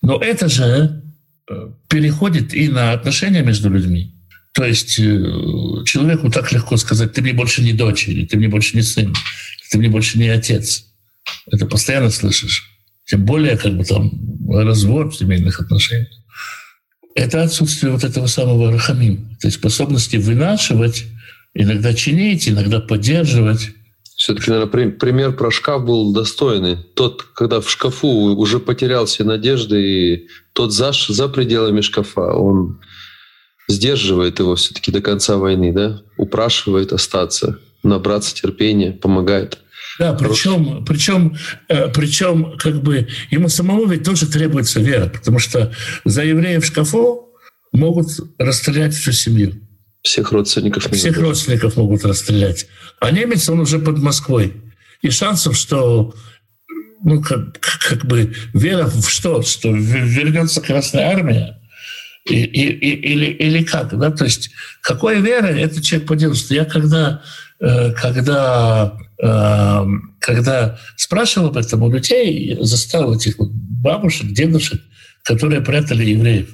Но 0.01 0.17
это 0.17 0.47
же 0.47 1.03
э, 1.49 1.53
переходит 1.89 2.53
и 2.53 2.69
на 2.69 2.93
отношения 2.93 3.41
между 3.41 3.69
людьми. 3.69 4.18
То 4.53 4.65
есть 4.65 4.99
э, 4.99 5.83
человеку 5.85 6.31
так 6.31 6.51
легко 6.51 6.77
сказать, 6.77 7.13
ты 7.13 7.21
мне 7.21 7.33
больше 7.33 7.61
не 7.61 7.73
дочь, 7.73 8.07
или 8.07 8.25
ты 8.25 8.37
мне 8.37 8.47
больше 8.47 8.75
не 8.75 8.81
сын, 8.81 9.13
ты 9.71 9.77
мне 9.77 9.89
больше 9.89 10.17
не 10.17 10.27
отец. 10.29 10.85
Это 11.51 11.65
постоянно 11.65 12.09
слышишь. 12.09 12.63
Тем 13.05 13.25
более, 13.25 13.57
как 13.57 13.75
бы 13.77 13.83
там 13.83 14.11
развод 14.49 15.15
семейных 15.15 15.59
отношениях. 15.59 16.09
Это 17.15 17.43
отсутствие 17.43 17.91
вот 17.91 18.03
этого 18.03 18.27
самого 18.27 18.71
рахамим, 18.71 19.35
то 19.41 19.47
есть 19.47 19.57
способности 19.57 20.17
вынашивать, 20.17 21.05
иногда 21.53 21.93
чинить, 21.93 22.47
иногда 22.47 22.79
поддерживать. 22.79 23.71
Все-таки, 24.15 24.51
наверное, 24.51 24.91
пример 24.91 25.35
про 25.35 25.49
шкаф 25.49 25.85
был 25.85 26.13
достойный. 26.13 26.77
Тот, 26.95 27.23
когда 27.23 27.61
в 27.61 27.69
шкафу 27.69 28.35
уже 28.35 28.59
потерял 28.59 29.05
все 29.05 29.23
надежды, 29.23 29.81
и 29.81 30.27
тот 30.53 30.73
за, 30.73 30.91
за 30.91 31.29
пределами 31.29 31.81
шкафа, 31.81 32.33
он 32.33 32.79
сдерживает 33.69 34.39
его 34.39 34.55
все-таки 34.55 34.91
до 34.91 35.01
конца 35.01 35.37
войны, 35.37 35.71
да? 35.71 36.01
упрашивает 36.17 36.91
остаться, 36.91 37.59
набраться 37.83 38.35
терпения, 38.35 38.91
помогает. 38.91 39.59
Да, 39.99 40.13
причем, 40.13 40.83
причем, 40.85 41.37
э, 41.67 41.87
причем 41.93 42.57
как 42.57 42.81
бы 42.81 43.07
ему 43.29 43.47
самому 43.47 43.85
ведь 43.85 44.03
тоже 44.03 44.27
требуется 44.27 44.79
вера, 44.79 45.07
потому 45.07 45.39
что 45.39 45.71
за 46.03 46.23
евреев 46.23 46.63
в 46.63 46.67
шкафу 46.67 47.29
могут 47.71 48.07
расстрелять 48.37 48.93
всю 48.93 49.11
семью. 49.11 49.53
Всех 50.01 50.31
родственников. 50.31 50.91
Всех 50.91 51.15
даже. 51.15 51.25
родственников 51.25 51.75
могут 51.75 52.05
расстрелять. 52.05 52.67
А 52.99 53.11
немец, 53.11 53.49
он 53.49 53.59
уже 53.59 53.79
под 53.79 53.99
Москвой. 53.99 54.53
И 55.01 55.09
шансов, 55.09 55.55
что 55.55 56.13
ну, 57.03 57.21
как, 57.21 57.59
как 57.59 58.05
бы 58.05 58.33
вера 58.53 58.87
в 58.87 59.09
что? 59.09 59.41
Что 59.41 59.69
вернется 59.71 60.61
Красная 60.61 61.09
Армия? 61.09 61.58
И, 62.29 62.43
и, 62.43 63.13
или, 63.13 63.25
или 63.25 63.63
как? 63.63 63.97
Да? 63.97 64.11
То 64.11 64.25
есть 64.25 64.51
какой 64.81 65.21
верой 65.21 65.61
этот 65.61 65.83
человек 65.83 66.07
поделился? 66.07 66.53
Я 66.53 66.65
когда, 66.65 67.21
э, 67.59 67.91
когда, 67.93 68.97
э, 69.21 69.85
когда 70.19 70.79
спрашивал 70.95 71.47
об 71.47 71.57
этом 71.57 71.83
у 71.83 71.91
людей, 71.91 72.57
застал 72.61 73.15
этих 73.15 73.39
вот 73.39 73.49
бабушек, 73.51 74.31
дедушек, 74.31 74.81
которые 75.23 75.61
прятали 75.61 76.05
евреев. 76.05 76.49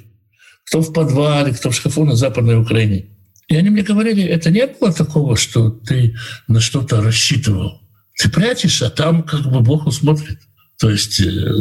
Кто 0.66 0.80
в 0.80 0.92
подвале, 0.92 1.52
кто 1.52 1.70
в 1.70 1.76
шкафу 1.76 2.04
на 2.04 2.16
Западной 2.16 2.58
Украине. 2.58 3.06
И 3.48 3.56
они 3.56 3.70
мне 3.70 3.82
говорили, 3.82 4.24
это 4.24 4.50
не 4.50 4.66
было 4.66 4.92
такого, 4.92 5.36
что 5.36 5.70
ты 5.70 6.16
на 6.48 6.60
что-то 6.60 7.02
рассчитывал. 7.02 7.80
Ты 8.18 8.28
прячешь, 8.30 8.82
а 8.82 8.90
там 8.90 9.22
как 9.22 9.42
бы 9.42 9.60
Бог 9.60 9.86
усмотрит. 9.86 10.40
То 10.78 10.90
есть 10.90 11.20
э, 11.20 11.52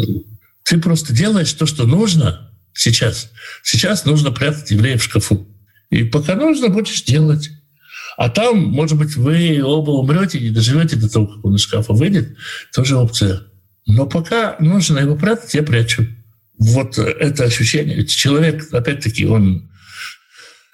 ты 0.63 0.79
просто 0.79 1.13
делаешь 1.13 1.53
то, 1.53 1.65
что 1.65 1.85
нужно 1.85 2.51
сейчас. 2.75 3.31
Сейчас 3.63 4.05
нужно 4.05 4.31
прятать 4.31 4.69
евреев 4.69 5.01
в 5.01 5.03
шкафу. 5.03 5.47
И 5.89 6.03
пока 6.03 6.35
нужно, 6.35 6.69
будешь 6.69 7.03
делать. 7.03 7.49
А 8.17 8.29
там, 8.29 8.63
может 8.63 8.97
быть, 8.97 9.15
вы 9.15 9.61
оба 9.63 9.91
умрете 9.91 10.37
и 10.37 10.49
доживете 10.49 10.95
до 10.95 11.09
того, 11.09 11.27
как 11.27 11.45
он 11.45 11.55
из 11.55 11.61
шкафа 11.61 11.93
выйдет, 11.93 12.37
тоже 12.73 12.95
опция. 12.95 13.41
Но 13.87 14.05
пока 14.05 14.55
нужно 14.59 14.99
его 14.99 15.15
прятать, 15.15 15.53
я 15.53 15.63
прячу. 15.63 16.07
Вот 16.57 16.97
это 16.97 17.43
ощущение. 17.43 17.97
Ведь 17.97 18.15
человек, 18.15 18.73
опять-таки, 18.73 19.25
он 19.25 19.69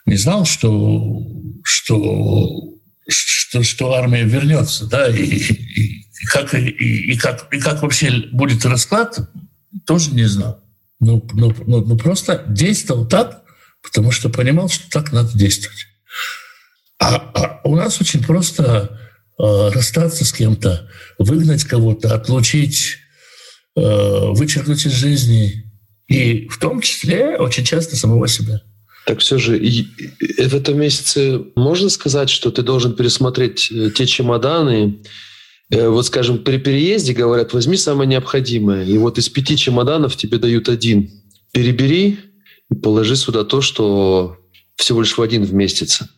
не 0.06 0.18
знал, 0.18 0.46
что, 0.46 1.26
что, 1.64 2.78
что, 3.08 3.64
что 3.64 3.94
армия 3.94 4.24
вернется, 4.24 4.86
да, 4.86 5.08
и, 5.08 5.24
и, 5.24 6.02
и, 6.02 6.26
как, 6.26 6.54
и, 6.54 6.68
и, 6.68 7.18
как, 7.18 7.52
и 7.52 7.60
как 7.60 7.82
вообще 7.82 8.12
будет 8.32 8.64
расклад, 8.66 9.18
тоже 9.86 10.12
не 10.12 10.26
знал. 10.26 10.61
Ну, 11.02 11.28
ну, 11.34 11.54
ну, 11.66 11.84
ну 11.84 11.98
просто 11.98 12.46
действовал 12.48 13.08
так, 13.08 13.42
потому 13.82 14.12
что 14.12 14.30
понимал, 14.30 14.70
что 14.70 14.90
так 14.90 15.12
надо 15.12 15.38
действовать. 15.38 15.88
А, 17.00 17.16
а 17.16 17.62
у 17.64 17.76
нас 17.76 18.00
очень 18.00 18.24
просто 18.24 19.00
э, 19.40 19.70
расстаться 19.74 20.24
с 20.24 20.32
кем-то, 20.32 20.88
выгнать 21.18 21.64
кого-то, 21.64 22.14
отлучить, 22.14 22.98
э, 23.76 23.82
вычеркнуть 23.82 24.86
из 24.86 24.92
жизни, 24.92 25.66
и 26.08 26.48
в 26.48 26.60
том 26.60 26.82
числе 26.82 27.38
очень 27.38 27.66
часто 27.66 27.96
самого 27.96 28.28
себя. 28.28 28.62
Так 29.08 29.20
все 29.20 29.40
же 29.40 29.58
и 29.58 29.88
в 30.48 30.54
этом 30.54 30.80
месяце 30.80 31.42
можно 31.56 31.90
сказать, 31.90 32.30
что 32.30 32.52
ты 32.52 32.62
должен 32.62 32.96
пересмотреть 32.96 33.72
э, 33.72 33.90
те 33.90 34.06
чемоданы. 34.06 35.00
Э, 35.72 35.88
вот, 35.88 36.06
скажем, 36.06 36.40
при 36.40 36.58
переезде 36.58 37.14
говорят, 37.14 37.54
возьми 37.54 37.78
самое 37.78 38.08
необходимое. 38.08 38.84
И 38.84 38.98
вот 38.98 39.18
из 39.18 39.30
пяти 39.30 39.56
чемоданов 39.56 40.18
тебе 40.18 40.38
дают 40.38 40.68
один. 40.68 41.10
Перебери 41.54 42.20
и 42.70 42.76
положи 42.76 43.16
сюда 43.16 43.44
то, 43.46 43.62
что 43.62 44.38
всего 44.76 45.02
лишь 45.02 45.18
в 45.18 45.22
один 45.22 45.44
вместится. 45.44 46.10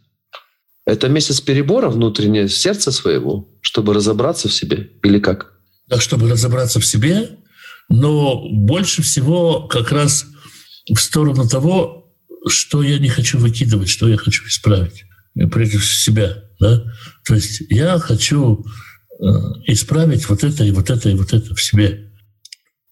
Это 0.86 1.08
месяц 1.08 1.40
перебора 1.40 1.90
внутреннее 1.90 2.50
сердца 2.50 2.92
своего, 2.92 3.48
чтобы 3.62 3.94
разобраться 3.94 4.50
в 4.50 4.54
себе 4.54 4.92
или 5.04 5.20
как? 5.20 5.54
Да, 5.88 6.00
чтобы 6.00 6.30
разобраться 6.30 6.80
в 6.80 6.86
себе, 6.86 7.38
но 7.90 8.44
больше 8.50 9.02
всего 9.02 9.68
как 9.68 9.92
раз 9.92 10.26
в 10.90 10.98
сторону 10.98 11.48
того, 11.48 12.14
что 12.48 12.82
я 12.82 12.98
не 13.00 13.08
хочу 13.08 13.38
выкидывать, 13.38 13.90
что 13.90 14.10
я 14.10 14.18
хочу 14.18 14.46
исправить. 14.48 15.06
Всего 15.36 15.96
себя. 16.02 16.44
Да? 16.60 16.84
То 17.26 17.36
есть 17.36 17.62
я 17.70 17.98
хочу 18.00 18.66
исправить 19.66 20.28
вот 20.30 20.44
это 20.44 20.64
и 20.64 20.72
вот 20.72 20.90
это 20.90 21.10
и 21.10 21.16
вот 21.16 21.34
это 21.34 21.56
в 21.56 21.62
себе. 21.62 22.12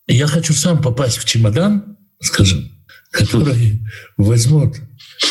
Я 0.07 0.27
хочу 0.27 0.53
сам 0.53 0.81
попасть 0.81 1.17
в 1.17 1.25
чемодан, 1.25 1.97
скажем, 2.21 2.71
который 3.11 3.81
возьмут, 4.17 4.77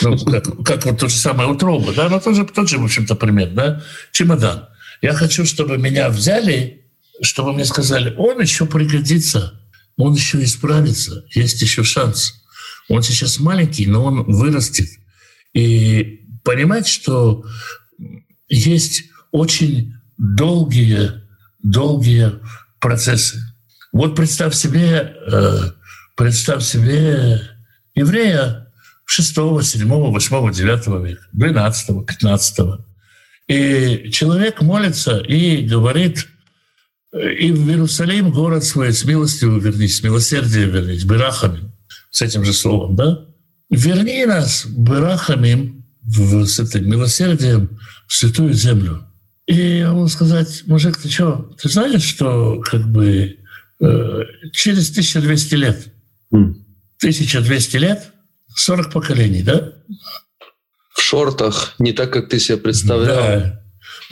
ну, 0.03 0.19
как, 0.19 0.65
как 0.65 0.87
вот 0.87 0.99
то 0.99 1.09
же 1.09 1.17
самое 1.17 1.49
утроба, 1.49 1.93
да, 1.93 2.09
но 2.09 2.21
тоже 2.21 2.45
тот 2.47 2.69
же, 2.69 2.79
в 2.79 2.85
общем-то, 2.85 3.15
пример, 3.15 3.51
да, 3.51 3.83
чемодан. 4.13 4.69
Я 5.03 5.15
хочу, 5.15 5.47
чтобы 5.47 5.79
меня 5.79 6.09
взяли, 6.11 6.87
чтобы 7.23 7.53
мне 7.53 7.65
сказали, 7.65 8.15
он 8.17 8.41
еще 8.41 8.67
пригодится, 8.67 9.61
он 9.97 10.15
еще 10.15 10.43
исправится, 10.43 11.25
есть 11.35 11.61
еще 11.63 11.85
шанс. 11.85 12.35
Он 12.89 13.03
сейчас 13.03 13.39
маленький, 13.39 13.87
но 13.87 14.05
он 14.05 14.25
вырастет. 14.25 14.89
И 15.55 16.27
понимать, 16.43 16.89
что 16.89 17.45
есть 18.49 19.05
очень 19.31 19.95
долгие, 20.21 21.13
долгие 21.63 22.33
процессы. 22.79 23.41
Вот 23.93 24.15
представь 24.15 24.55
себе, 24.55 25.17
э, 25.27 25.71
представь 26.17 26.63
себе 26.63 27.41
еврея 27.95 28.71
6, 29.07 29.35
7, 29.63 29.89
8, 29.89 30.53
9 30.53 30.87
века, 31.05 31.23
12, 31.33 32.07
15. 32.07 32.59
И 33.49 34.11
человек 34.13 34.61
молится 34.61 35.19
и 35.19 35.67
говорит, 35.67 36.29
и 37.13 37.51
в 37.51 37.69
Иерусалим 37.69 38.31
город 38.31 38.63
свой 38.63 38.93
с 38.93 39.05
милостью 39.05 39.59
вернись, 39.59 39.97
с 39.97 40.03
милосердием 40.03 40.71
вернись, 40.71 41.03
бирахами 41.03 41.73
с 42.11 42.23
этим 42.23 42.45
же 42.45 42.53
словом, 42.53 42.95
да? 42.95 43.25
Верни 43.71 44.25
нас 44.27 44.67
барахами 44.67 45.83
в, 46.03 46.45
с 46.45 46.61
этим 46.61 46.89
милосердием 46.89 47.81
в 48.07 48.15
святую 48.15 48.53
землю. 48.53 49.10
И 49.51 49.83
могу 49.85 50.07
сказать, 50.07 50.63
мужик, 50.67 50.97
ты 50.97 51.11
что, 51.11 51.51
ты 51.61 51.69
знаешь, 51.69 52.05
что 52.05 52.61
как 52.61 52.87
бы 52.87 53.37
э, 53.81 54.23
через 54.53 54.91
1200 54.91 55.55
лет, 55.57 55.89
mm. 56.33 56.55
1200 56.99 57.77
лет, 57.79 58.13
40 58.55 58.93
поколений, 58.93 59.43
да? 59.43 59.73
В 60.95 61.03
шортах, 61.03 61.75
не 61.81 61.93
так, 61.93 62.13
как 62.13 62.29
ты 62.29 62.39
себе 62.39 62.59
представлял. 62.59 63.17
Да, 63.17 63.63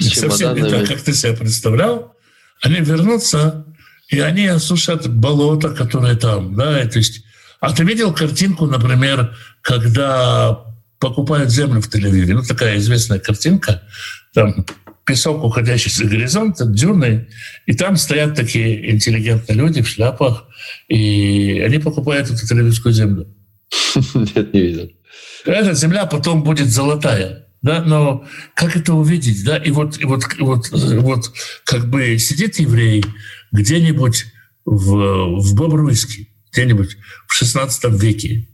совсем 0.01 0.57
не 0.57 0.69
так, 0.69 0.89
как 0.89 1.03
ты 1.03 1.15
себе 1.15 1.37
представлял. 1.37 2.17
Они 2.61 2.81
вернутся, 2.81 3.65
и 4.09 4.19
они 4.19 4.47
осушат 4.49 5.09
болото, 5.09 5.71
которое 5.71 6.17
там, 6.17 6.57
да, 6.57 6.85
то 6.87 6.99
есть 6.99 7.23
а 7.61 7.73
ты 7.73 7.85
видел 7.85 8.13
картинку, 8.13 8.67
например, 8.67 9.37
когда 9.63 10.65
покупают 10.99 11.51
землю 11.51 11.81
в 11.81 11.89
Тель-Авиве? 11.89 12.35
Ну, 12.35 12.43
такая 12.43 12.77
известная 12.79 13.21
картинка. 13.21 13.83
Там 14.35 14.67
песок, 15.09 15.43
уходящий 15.43 15.91
за 15.91 16.05
горизонт, 16.05 16.57
дюны, 16.61 17.29
и 17.67 17.73
там 17.73 17.97
стоят 17.97 18.35
такие 18.35 18.93
интеллигентные 18.93 19.57
люди 19.57 19.81
в 19.81 19.89
шляпах, 19.89 20.45
и 20.89 21.61
они 21.61 21.79
покупают 21.79 22.31
эту 22.31 22.47
тель 22.47 22.93
землю. 22.93 23.27
Нет, 24.15 24.53
не 24.53 24.61
видел. 24.61 24.91
Эта 25.47 25.73
земля 25.73 26.05
потом 26.05 26.45
будет 26.45 26.69
золотая. 26.69 27.47
Да, 27.63 27.83
но 27.83 28.25
как 28.55 28.77
это 28.77 28.95
увидеть, 28.95 29.45
да? 29.45 29.57
И 29.57 29.71
вот, 29.71 29.99
и 29.99 30.05
вот, 30.05 30.25
вот, 30.39 30.71
вот, 30.71 31.33
как 31.65 31.89
бы 31.89 32.17
сидит 32.19 32.61
еврей 32.61 33.05
где-нибудь 33.51 34.27
в, 34.65 35.41
в 35.41 35.55
Бобруйске, 35.55 36.29
где-нибудь 36.53 36.97
в 37.27 37.43
XVI 37.43 37.99
веке. 37.99 38.47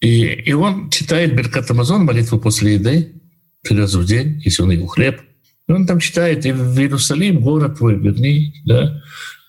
И, 0.00 0.24
и 0.24 0.52
он 0.52 0.90
читает 0.90 1.34
Беркат 1.34 1.70
Амазон, 1.70 2.04
молитву 2.04 2.38
после 2.38 2.74
еды, 2.74 3.22
три 3.62 3.78
раза 3.78 3.98
в 3.98 4.04
день, 4.04 4.42
если 4.44 4.62
он 4.62 4.72
ел 4.72 4.88
хлеб. 4.88 5.22
И 5.68 5.72
он 5.72 5.86
там 5.86 5.98
читает, 5.98 6.44
и 6.44 6.52
в 6.52 6.78
Иерусалим, 6.78 7.40
город 7.40 7.78
твой, 7.78 7.98
верни, 7.98 8.54
да, 8.64 9.02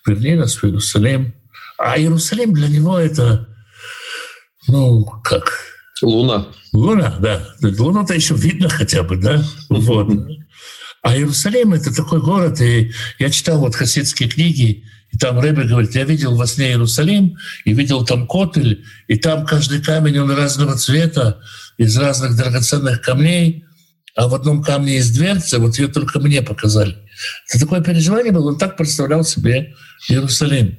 верни 0.05 0.35
нас 0.35 0.55
в 0.55 0.63
Иерусалим. 0.63 1.33
А 1.77 1.97
Иерусалим 1.97 2.53
для 2.53 2.69
него 2.69 2.97
это, 2.97 3.47
ну, 4.67 5.03
как, 5.23 5.51
Луна. 6.01 6.47
Луна, 6.73 7.17
да. 7.19 7.41
Луну-то 7.61 8.13
еще 8.13 8.35
видно 8.35 8.69
хотя 8.69 9.03
бы, 9.03 9.17
да? 9.17 9.43
Вот. 9.69 10.09
А 11.01 11.15
Иерусалим— 11.15 11.73
это 11.75 11.95
такой 11.95 12.21
город, 12.21 12.59
и 12.61 12.91
я 13.19 13.29
читал 13.29 13.59
вот 13.59 13.75
хасидские 13.75 14.27
книги, 14.27 14.83
и 15.11 15.17
там 15.17 15.39
Рэбе 15.39 15.63
говорит, 15.63 15.95
я 15.95 16.03
видел 16.03 16.35
во 16.35 16.47
сне 16.47 16.69
Иерусалим, 16.69 17.37
и 17.63 17.73
видел 17.73 18.03
там 18.03 18.27
Котель, 18.27 18.83
и 19.07 19.15
там 19.15 19.45
каждый 19.45 19.81
камень, 19.81 20.17
он 20.17 20.31
разного 20.31 20.75
цвета, 20.75 21.39
из 21.77 21.95
разных 21.97 22.35
драгоценных 22.35 23.01
камней, 23.01 23.64
а 24.15 24.29
в 24.29 24.33
одном 24.33 24.63
камне 24.63 24.95
есть 24.95 25.13
дверца, 25.13 25.59
вот 25.59 25.77
ее 25.77 25.89
только 25.89 26.19
мне 26.19 26.41
показали. 26.41 26.95
Это 27.49 27.59
такое 27.59 27.81
переживание 27.81 28.31
было, 28.31 28.49
он 28.49 28.57
так 28.57 28.77
представлял 28.77 29.23
себе 29.23 29.75
Иерусалим. 30.09 30.77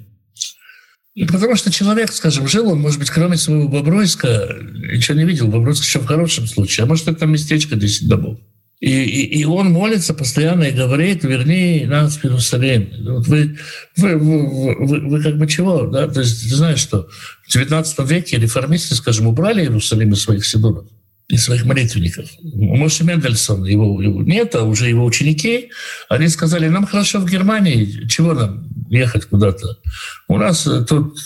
И 1.14 1.24
потому 1.24 1.56
что 1.56 1.70
человек, 1.70 2.12
скажем, 2.12 2.48
жил, 2.48 2.68
он, 2.68 2.80
может 2.80 2.98
быть, 2.98 3.10
кроме 3.10 3.36
своего 3.36 3.68
Бобройска, 3.68 4.54
ничего 4.92 5.16
не 5.16 5.24
видел. 5.24 5.48
Бобройск 5.48 5.82
еще 5.82 5.98
в 5.98 6.06
хорошем 6.06 6.46
случае. 6.46 6.84
А 6.84 6.86
может, 6.86 7.08
это 7.08 7.20
там 7.20 7.32
местечко 7.32 7.74
10 7.74 8.08
домов. 8.08 8.38
И, 8.80 8.90
и, 8.90 9.40
и 9.40 9.44
он 9.46 9.70
молится 9.70 10.12
постоянно 10.12 10.64
и 10.64 10.72
говорит, 10.72 11.24
верни 11.24 11.86
нас 11.86 12.18
в 12.18 12.24
Иерусалим. 12.24 12.90
Вот 13.14 13.26
вы, 13.28 13.58
вы, 13.96 14.18
вы, 14.18 14.74
вы, 14.78 15.08
вы 15.08 15.22
как 15.22 15.38
бы 15.38 15.46
чего? 15.46 15.86
Да? 15.86 16.06
То 16.06 16.20
есть 16.20 16.50
ты 16.50 16.54
знаешь, 16.54 16.80
что 16.80 17.08
в 17.48 17.52
19 17.52 17.98
веке 18.10 18.36
реформисты, 18.36 18.94
скажем, 18.94 19.26
убрали 19.26 19.62
Иерусалим 19.62 20.12
из 20.12 20.20
своих 20.20 20.44
сидуров 20.44 20.86
из 21.28 21.44
своих 21.44 21.64
молитвенников. 21.64 22.28
Моше 22.42 23.04
Мендельсон, 23.04 23.64
его, 23.64 24.00
его 24.00 24.22
нет, 24.22 24.54
а 24.54 24.62
уже 24.62 24.88
его 24.88 25.04
ученики, 25.04 25.70
они 26.08 26.28
сказали, 26.28 26.68
нам 26.68 26.86
хорошо 26.86 27.18
в 27.18 27.28
Германии, 27.28 28.06
чего 28.08 28.32
нам 28.32 28.68
ехать 28.88 29.24
куда-то? 29.26 29.78
У 30.28 30.38
нас 30.38 30.66
э, 30.66 30.84
тут 30.84 31.18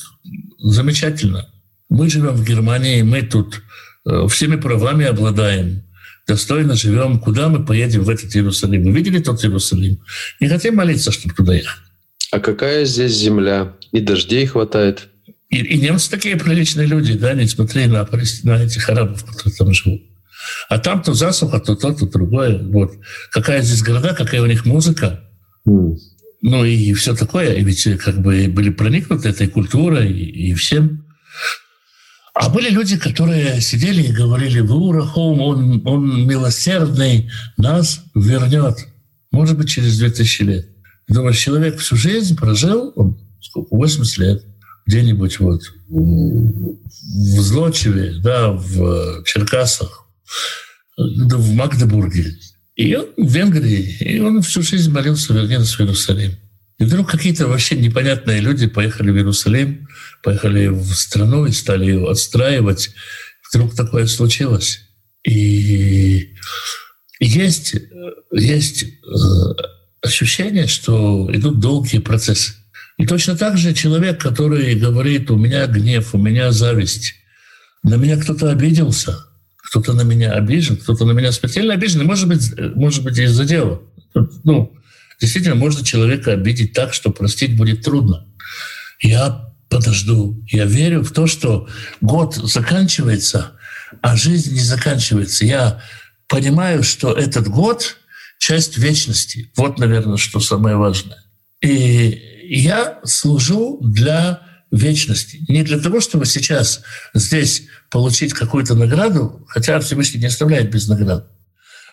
замечательно. 0.58 1.46
Мы 1.90 2.08
живем 2.08 2.34
в 2.34 2.44
Германии, 2.44 3.02
мы 3.02 3.22
тут 3.22 3.62
э, 4.06 4.26
всеми 4.28 4.56
правами 4.56 5.04
обладаем, 5.04 5.82
достойно 6.26 6.76
живем. 6.76 7.18
Куда 7.18 7.48
мы 7.48 7.64
поедем 7.64 8.04
в 8.04 8.08
этот 8.08 8.34
Иерусалим? 8.34 8.84
Вы 8.84 8.92
видели 8.92 9.18
тот 9.18 9.44
Иерусалим? 9.44 9.98
Не 10.40 10.48
хотим 10.48 10.76
молиться, 10.76 11.12
чтобы 11.12 11.34
туда 11.34 11.54
ехать. 11.54 11.80
А 12.30 12.40
какая 12.40 12.84
здесь 12.86 13.16
земля? 13.16 13.74
И 13.92 14.00
дождей 14.00 14.46
хватает. 14.46 15.08
И, 15.50 15.58
и 15.58 15.78
немцы 15.78 16.08
такие 16.08 16.36
приличные 16.36 16.86
люди, 16.86 17.14
да, 17.14 17.34
несмотря 17.34 17.88
на, 17.88 18.08
на 18.44 18.64
этих 18.64 18.88
арабов, 18.88 19.24
которые 19.24 19.54
там 19.54 19.74
живут. 19.74 20.02
А 20.68 20.78
там 20.78 21.02
то 21.02 21.12
засуха, 21.12 21.58
то 21.58 21.74
то, 21.74 21.92
то 21.92 22.06
другое. 22.06 22.62
Вот. 22.62 22.92
Какая 23.32 23.60
здесь 23.62 23.82
города, 23.82 24.14
какая 24.14 24.42
у 24.42 24.46
них 24.46 24.64
музыка. 24.64 25.20
Mm. 25.66 25.96
Ну 26.42 26.64
и 26.64 26.92
все 26.94 27.14
такое. 27.14 27.54
И 27.54 27.64
ведь 27.64 27.82
как 27.98 28.22
бы 28.22 28.48
были 28.48 28.70
проникнуты 28.70 29.28
этой 29.28 29.48
культурой 29.48 30.10
и, 30.10 30.50
и 30.50 30.54
всем. 30.54 31.04
А 32.32 32.48
были 32.48 32.70
люди, 32.70 32.96
которые 32.96 33.60
сидели 33.60 34.02
и 34.04 34.12
говорили, 34.12 34.60
Вурахом, 34.60 35.40
он, 35.40 35.82
он 35.84 36.26
милосердный, 36.26 37.28
нас 37.56 38.02
вернет. 38.14 38.86
Может 39.32 39.58
быть, 39.58 39.68
через 39.68 39.98
2000 39.98 40.42
лет. 40.44 40.68
Думаешь, 41.08 41.38
человек 41.38 41.78
всю 41.80 41.96
жизнь 41.96 42.36
прожил, 42.36 42.92
он 42.94 43.18
сколько, 43.40 43.74
80 43.74 44.18
лет 44.18 44.44
где-нибудь 44.90 45.38
вот 45.38 45.62
в 45.88 47.40
Злочеве, 47.40 48.14
да, 48.20 48.50
в 48.50 49.22
Черкасах, 49.24 50.08
да, 50.98 51.36
в 51.36 51.52
Магдебурге. 51.54 52.36
И 52.74 52.94
он 52.96 53.06
в 53.16 53.32
Венгрии, 53.32 53.96
и 54.00 54.18
он 54.18 54.42
всю 54.42 54.62
жизнь 54.62 54.90
молился 54.90 55.32
вернется 55.32 55.76
в 55.76 55.80
Иерусалим. 55.80 56.32
И 56.78 56.84
вдруг 56.84 57.08
какие-то 57.10 57.46
вообще 57.46 57.76
непонятные 57.76 58.40
люди 58.40 58.66
поехали 58.66 59.10
в 59.10 59.16
Иерусалим, 59.16 59.86
поехали 60.24 60.68
в 60.68 60.92
страну 60.94 61.46
и 61.46 61.52
стали 61.52 61.84
ее 61.84 62.10
отстраивать. 62.10 62.90
Вдруг 63.52 63.76
такое 63.76 64.06
случилось. 64.06 64.80
И 65.24 66.34
есть, 67.20 67.76
есть 68.32 68.82
э, 68.82 68.86
ощущение, 70.00 70.66
что 70.66 71.30
идут 71.32 71.60
долгие 71.60 71.98
процессы. 71.98 72.54
И 73.00 73.06
точно 73.06 73.34
так 73.34 73.56
же 73.56 73.72
человек, 73.72 74.20
который 74.20 74.74
говорит, 74.74 75.30
у 75.30 75.36
меня 75.36 75.66
гнев, 75.66 76.14
у 76.14 76.18
меня 76.18 76.52
зависть, 76.52 77.14
на 77.82 77.94
меня 77.94 78.18
кто-то 78.20 78.50
обиделся, 78.50 79.24
кто-то 79.56 79.94
на 79.94 80.02
меня 80.02 80.32
обижен, 80.32 80.76
кто-то 80.76 81.06
на 81.06 81.12
меня 81.12 81.32
смертельно 81.32 81.72
обижен, 81.72 82.02
и 82.02 82.04
может 82.04 82.28
быть, 82.28 82.52
может 82.74 83.02
быть 83.02 83.16
из-за 83.16 83.46
дела. 83.46 83.80
Ну, 84.44 84.76
действительно, 85.18 85.54
можно 85.54 85.82
человека 85.82 86.32
обидеть 86.32 86.74
так, 86.74 86.92
что 86.92 87.10
простить 87.10 87.56
будет 87.56 87.82
трудно. 87.82 88.26
Я 89.00 89.50
подожду. 89.70 90.38
Я 90.48 90.66
верю 90.66 91.02
в 91.02 91.12
то, 91.12 91.26
что 91.26 91.70
год 92.02 92.34
заканчивается, 92.34 93.52
а 94.02 94.14
жизнь 94.14 94.52
не 94.52 94.60
заканчивается. 94.60 95.46
Я 95.46 95.80
понимаю, 96.28 96.82
что 96.82 97.14
этот 97.14 97.48
год— 97.48 97.96
часть 98.38 98.76
вечности. 98.76 99.50
Вот, 99.56 99.78
наверное, 99.78 100.18
что 100.18 100.38
самое 100.38 100.76
важное. 100.76 101.24
И 101.62 102.29
я 102.58 103.00
служу 103.04 103.78
для 103.80 104.42
вечности. 104.70 105.44
Не 105.48 105.62
для 105.62 105.78
того, 105.78 106.00
чтобы 106.00 106.26
сейчас 106.26 106.82
здесь 107.14 107.64
получить 107.90 108.32
какую-то 108.32 108.74
награду, 108.74 109.44
хотя 109.48 109.80
Всевышний 109.80 110.20
не 110.20 110.26
оставляет 110.26 110.70
без 110.70 110.88
наград. 110.88 111.30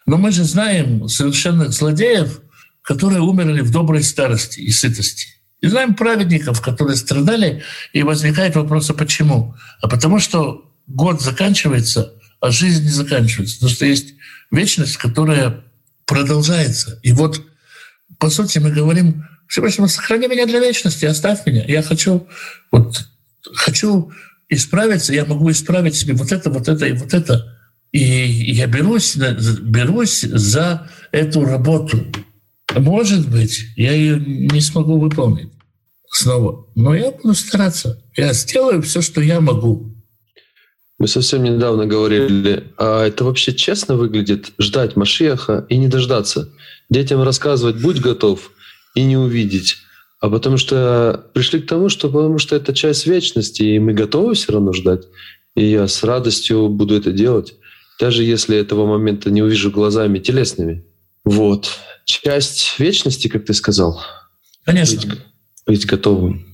Но 0.06 0.18
мы 0.18 0.32
же 0.32 0.44
знаем 0.44 1.08
совершенных 1.10 1.74
злодеев, 1.74 2.42
которые 2.82 3.22
умерли 3.22 3.62
в 3.62 3.72
доброй 3.72 4.04
старости 4.04 4.60
и 4.60 4.72
сытости. 4.72 5.28
И 5.60 5.68
знаем 5.68 5.96
праведников, 5.96 6.62
которые 6.62 6.96
страдали, 6.96 7.64
и 7.92 8.04
возникает 8.04 8.56
вопрос, 8.56 8.90
а 8.90 8.94
почему? 8.94 9.56
А 9.82 9.88
потому 9.88 10.20
что 10.20 10.72
год 10.86 11.22
заканчивается, 11.22 12.14
а 12.40 12.52
жизнь 12.52 12.84
не 12.84 12.90
заканчивается. 12.90 13.58
Потому 13.58 13.76
что 13.76 13.86
есть 13.86 14.14
вечность, 14.52 14.98
которая 14.98 15.64
продолжается. 16.06 17.00
И 17.04 17.12
вот, 17.12 17.42
по 18.20 18.30
сути, 18.30 18.60
мы 18.60 18.72
говорим 18.72 19.26
Всевышний, 19.48 19.88
сохрани 19.88 20.28
меня 20.28 20.46
для 20.46 20.60
вечности, 20.60 21.06
оставь 21.06 21.46
меня. 21.46 21.64
Я 21.68 21.82
хочу, 21.82 22.28
вот, 22.72 23.08
хочу 23.54 24.12
исправиться, 24.50 25.14
я 25.14 25.26
могу 25.26 25.50
исправить 25.52 25.96
себе 25.96 26.14
вот 26.14 26.32
это, 26.32 26.50
вот 26.50 26.68
это 26.68 26.86
и 26.86 26.94
вот 26.94 27.14
это. 27.14 27.58
И 27.92 28.02
я 28.02 28.68
берусь, 28.68 29.16
берусь 29.16 30.22
за 30.22 30.90
эту 31.12 31.46
работу. 31.46 32.06
Может 32.76 33.30
быть, 33.30 33.66
я 33.76 33.94
ее 33.94 34.20
не 34.20 34.62
смогу 34.62 35.00
выполнить 35.00 35.52
снова, 36.12 36.68
но 36.76 36.96
я 36.96 37.12
буду 37.12 37.34
стараться. 37.34 38.04
Я 38.16 38.34
сделаю 38.34 38.82
все, 38.82 39.02
что 39.02 39.22
я 39.22 39.40
могу. 39.40 39.97
Мы 41.00 41.08
совсем 41.08 41.44
недавно 41.44 41.86
говорили, 41.86 42.74
а 42.78 43.06
это 43.06 43.24
вообще 43.24 43.54
честно 43.54 43.96
выглядит 43.96 44.52
ждать 44.58 44.96
Машиаха 44.96 45.66
и 45.70 45.78
не 45.78 45.88
дождаться? 45.88 46.50
Детям 46.90 47.22
рассказывать 47.22 47.82
«будь 47.82 48.00
готов», 48.00 48.52
и 48.98 49.04
не 49.04 49.16
увидеть. 49.16 49.78
А 50.20 50.30
потому 50.30 50.58
что 50.58 51.30
пришли 51.34 51.62
к 51.62 51.68
тому, 51.68 51.90
что 51.90 52.10
потому 52.10 52.40
что 52.40 52.56
это 52.56 52.74
часть 52.74 53.06
вечности, 53.06 53.62
и 53.62 53.80
мы 53.80 53.94
готовы 53.94 54.34
все 54.34 54.54
равно 54.54 54.74
ждать. 54.74 55.04
И 55.56 55.66
я 55.66 55.88
с 55.88 56.04
радостью 56.04 56.68
буду 56.70 56.96
это 56.96 57.12
делать, 57.12 57.54
даже 58.00 58.24
если 58.24 58.58
этого 58.58 58.88
момента 58.88 59.30
не 59.30 59.44
увижу 59.44 59.70
глазами 59.70 60.18
телесными. 60.18 60.84
Вот. 61.24 61.70
Часть 62.06 62.80
вечности, 62.80 63.28
как 63.28 63.46
ты 63.46 63.54
сказал. 63.54 64.02
Конечно. 64.66 65.00
Быть, 65.00 65.20
быть 65.68 65.86
готовым. 65.86 66.48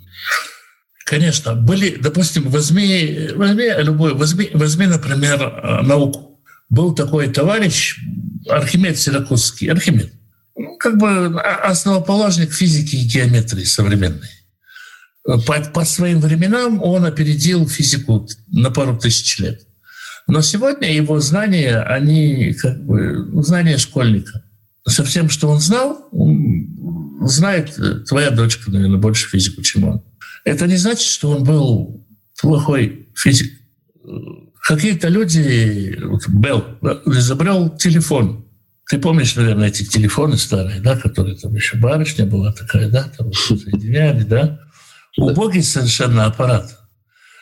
Конечно. 1.13 1.53
Были, 1.53 1.95
допустим, 2.01 2.49
возьми, 2.49 3.29
возьми 3.35 3.69
любой, 3.77 4.15
возьми, 4.15 4.49
возьми, 4.53 4.87
например, 4.87 5.41
э, 5.41 5.81
науку. 5.83 6.39
Был 6.69 6.95
такой 6.95 7.27
товарищ, 7.27 7.99
Архимед 8.49 8.97
Сиракузский, 8.97 9.69
Архимед 9.69 10.11
ну, 10.55 10.75
как 10.77 10.97
бы 10.97 11.39
основоположник 11.39 12.51
физики 12.51 12.95
и 12.95 13.07
геометрии 13.07 13.63
современной. 13.63 14.29
По, 15.23 15.61
по 15.71 15.85
своим 15.85 16.19
временам 16.19 16.81
он 16.81 17.05
опередил 17.05 17.67
физику 17.67 18.27
на 18.47 18.71
пару 18.71 18.97
тысяч 18.97 19.37
лет. 19.37 19.61
Но 20.27 20.41
сегодня 20.41 20.91
его 20.91 21.19
знания, 21.19 21.77
они 21.77 22.53
как 22.53 22.83
бы 22.83 23.27
ну, 23.31 23.43
знания 23.43 23.77
школьника. 23.77 24.43
Со 24.87 25.03
всем, 25.03 25.29
что 25.29 25.47
он 25.47 25.59
знал, 25.59 26.07
он 26.11 27.27
знает 27.27 27.77
твоя 28.07 28.31
дочка, 28.31 28.71
наверное, 28.71 28.97
больше 28.97 29.29
физику, 29.29 29.61
чем 29.61 29.83
он. 29.83 30.03
Это 30.43 30.67
не 30.67 30.75
значит, 30.75 31.07
что 31.07 31.31
он 31.31 31.43
был 31.43 32.05
плохой 32.41 33.07
физик. 33.15 33.51
Какие-то 34.61 35.07
люди, 35.09 35.97
вот 36.03 36.27
Белл, 36.27 36.63
изобрел 37.05 37.69
телефон. 37.69 38.45
Ты 38.89 38.97
помнишь, 38.99 39.35
наверное, 39.35 39.69
эти 39.69 39.83
телефоны 39.85 40.37
старые, 40.37 40.81
да, 40.81 40.97
которые 40.97 41.37
там 41.37 41.53
еще 41.55 41.77
барышня 41.77 42.25
была 42.25 42.51
такая, 42.51 42.89
да, 42.89 43.03
там 43.17 43.31
соединяли, 43.33 44.23
да. 44.23 44.59
Убогий 45.17 45.63
совершенно 45.63 46.25
аппарат. 46.25 46.79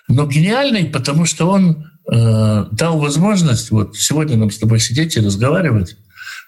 Но 0.08 0.28
гениальный, 0.28 0.86
потому 0.86 1.26
что 1.26 1.50
он 1.50 1.88
э, 2.12 2.66
дал 2.72 3.00
возможность, 3.00 3.72
вот 3.72 3.96
сегодня 3.96 4.38
нам 4.38 4.52
с 4.52 4.58
тобой 4.58 4.80
сидеть 4.80 5.16
и 5.16 5.22
разговаривать. 5.22 5.96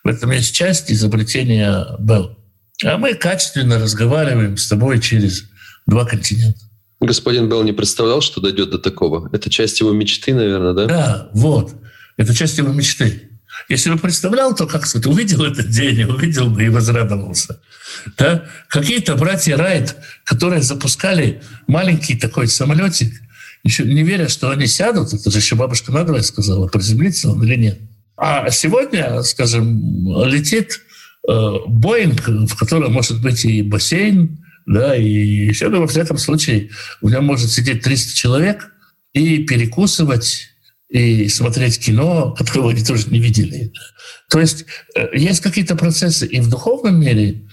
В 0.04 0.08
этом 0.08 0.32
есть 0.32 0.54
часть 0.54 0.92
изобретения 0.92 1.86
Белл. 2.00 2.38
А 2.84 2.98
мы 2.98 3.14
качественно 3.14 3.80
разговариваем 3.80 4.58
с 4.58 4.68
тобой 4.68 5.00
через 5.00 5.46
два 5.86 6.06
континента. 6.06 6.60
Господин 7.00 7.50
Белл 7.50 7.64
не 7.64 7.74
представлял, 7.74 8.22
что 8.22 8.40
дойдет 8.42 8.70
до 8.70 8.80
такого. 8.80 9.30
Это 9.34 9.50
часть 9.50 9.80
его 9.80 9.92
мечты, 9.92 10.34
наверное, 10.34 10.74
да? 10.74 10.86
Да, 10.86 11.30
вот. 11.34 11.76
Это 12.18 12.34
часть 12.34 12.58
его 12.58 12.72
мечты. 12.72 13.30
Если 13.70 13.90
бы 13.90 13.98
представлял, 13.98 14.56
то 14.56 14.66
как 14.66 14.86
сказать, 14.86 15.08
увидел 15.08 15.44
этот 15.44 15.70
день, 15.70 16.04
увидел 16.04 16.50
бы 16.50 16.64
и 16.64 16.70
возрадовался. 16.70 17.60
Да? 18.18 18.46
Какие-то 18.68 19.16
братья 19.16 19.58
Райт, 19.58 19.96
которые 20.24 20.62
запускали 20.62 21.42
маленький 21.68 22.16
такой 22.16 22.48
самолетик, 22.48 23.14
еще 23.64 23.86
не 23.86 24.04
веря, 24.04 24.28
что 24.28 24.50
они 24.50 24.68
сядут, 24.68 25.14
это 25.14 25.32
же 25.32 25.38
еще 25.38 25.56
бабушка 25.56 25.92
надвое 25.92 26.22
сказала, 26.22 26.68
приземлиться 26.68 27.30
он 27.30 27.44
или 27.44 27.56
нет. 27.56 27.80
А 28.18 28.50
сегодня, 28.52 29.22
скажем, 29.24 30.26
летит 30.26 30.82
э, 31.28 31.52
Боинг, 31.68 32.28
в 32.28 32.56
котором 32.58 32.94
может 32.94 33.22
быть 33.22 33.46
и 33.46 33.62
бассейн, 33.62 34.43
да, 34.66 34.96
и 34.96 35.52
все, 35.52 35.70
но 35.70 35.82
во 35.82 35.88
всяком 35.88 36.18
случае 36.18 36.70
в 37.02 37.10
нем 37.10 37.26
может 37.26 37.52
сидеть 37.52 37.82
300 37.84 38.16
человек 38.16 38.72
и 39.14 39.40
перекусывать, 39.46 40.50
и 40.90 41.28
смотреть 41.28 41.80
кино, 41.80 42.32
которого 42.38 42.72
они 42.72 42.84
тоже 42.84 43.10
не 43.10 43.20
видели. 43.20 43.74
То 44.30 44.40
есть 44.40 44.66
э, 44.96 45.08
есть 45.14 45.42
какие-то 45.42 45.76
процессы 45.76 46.26
и 46.26 46.40
в 46.40 46.50
духовном 46.50 47.00
мире, 47.00 47.48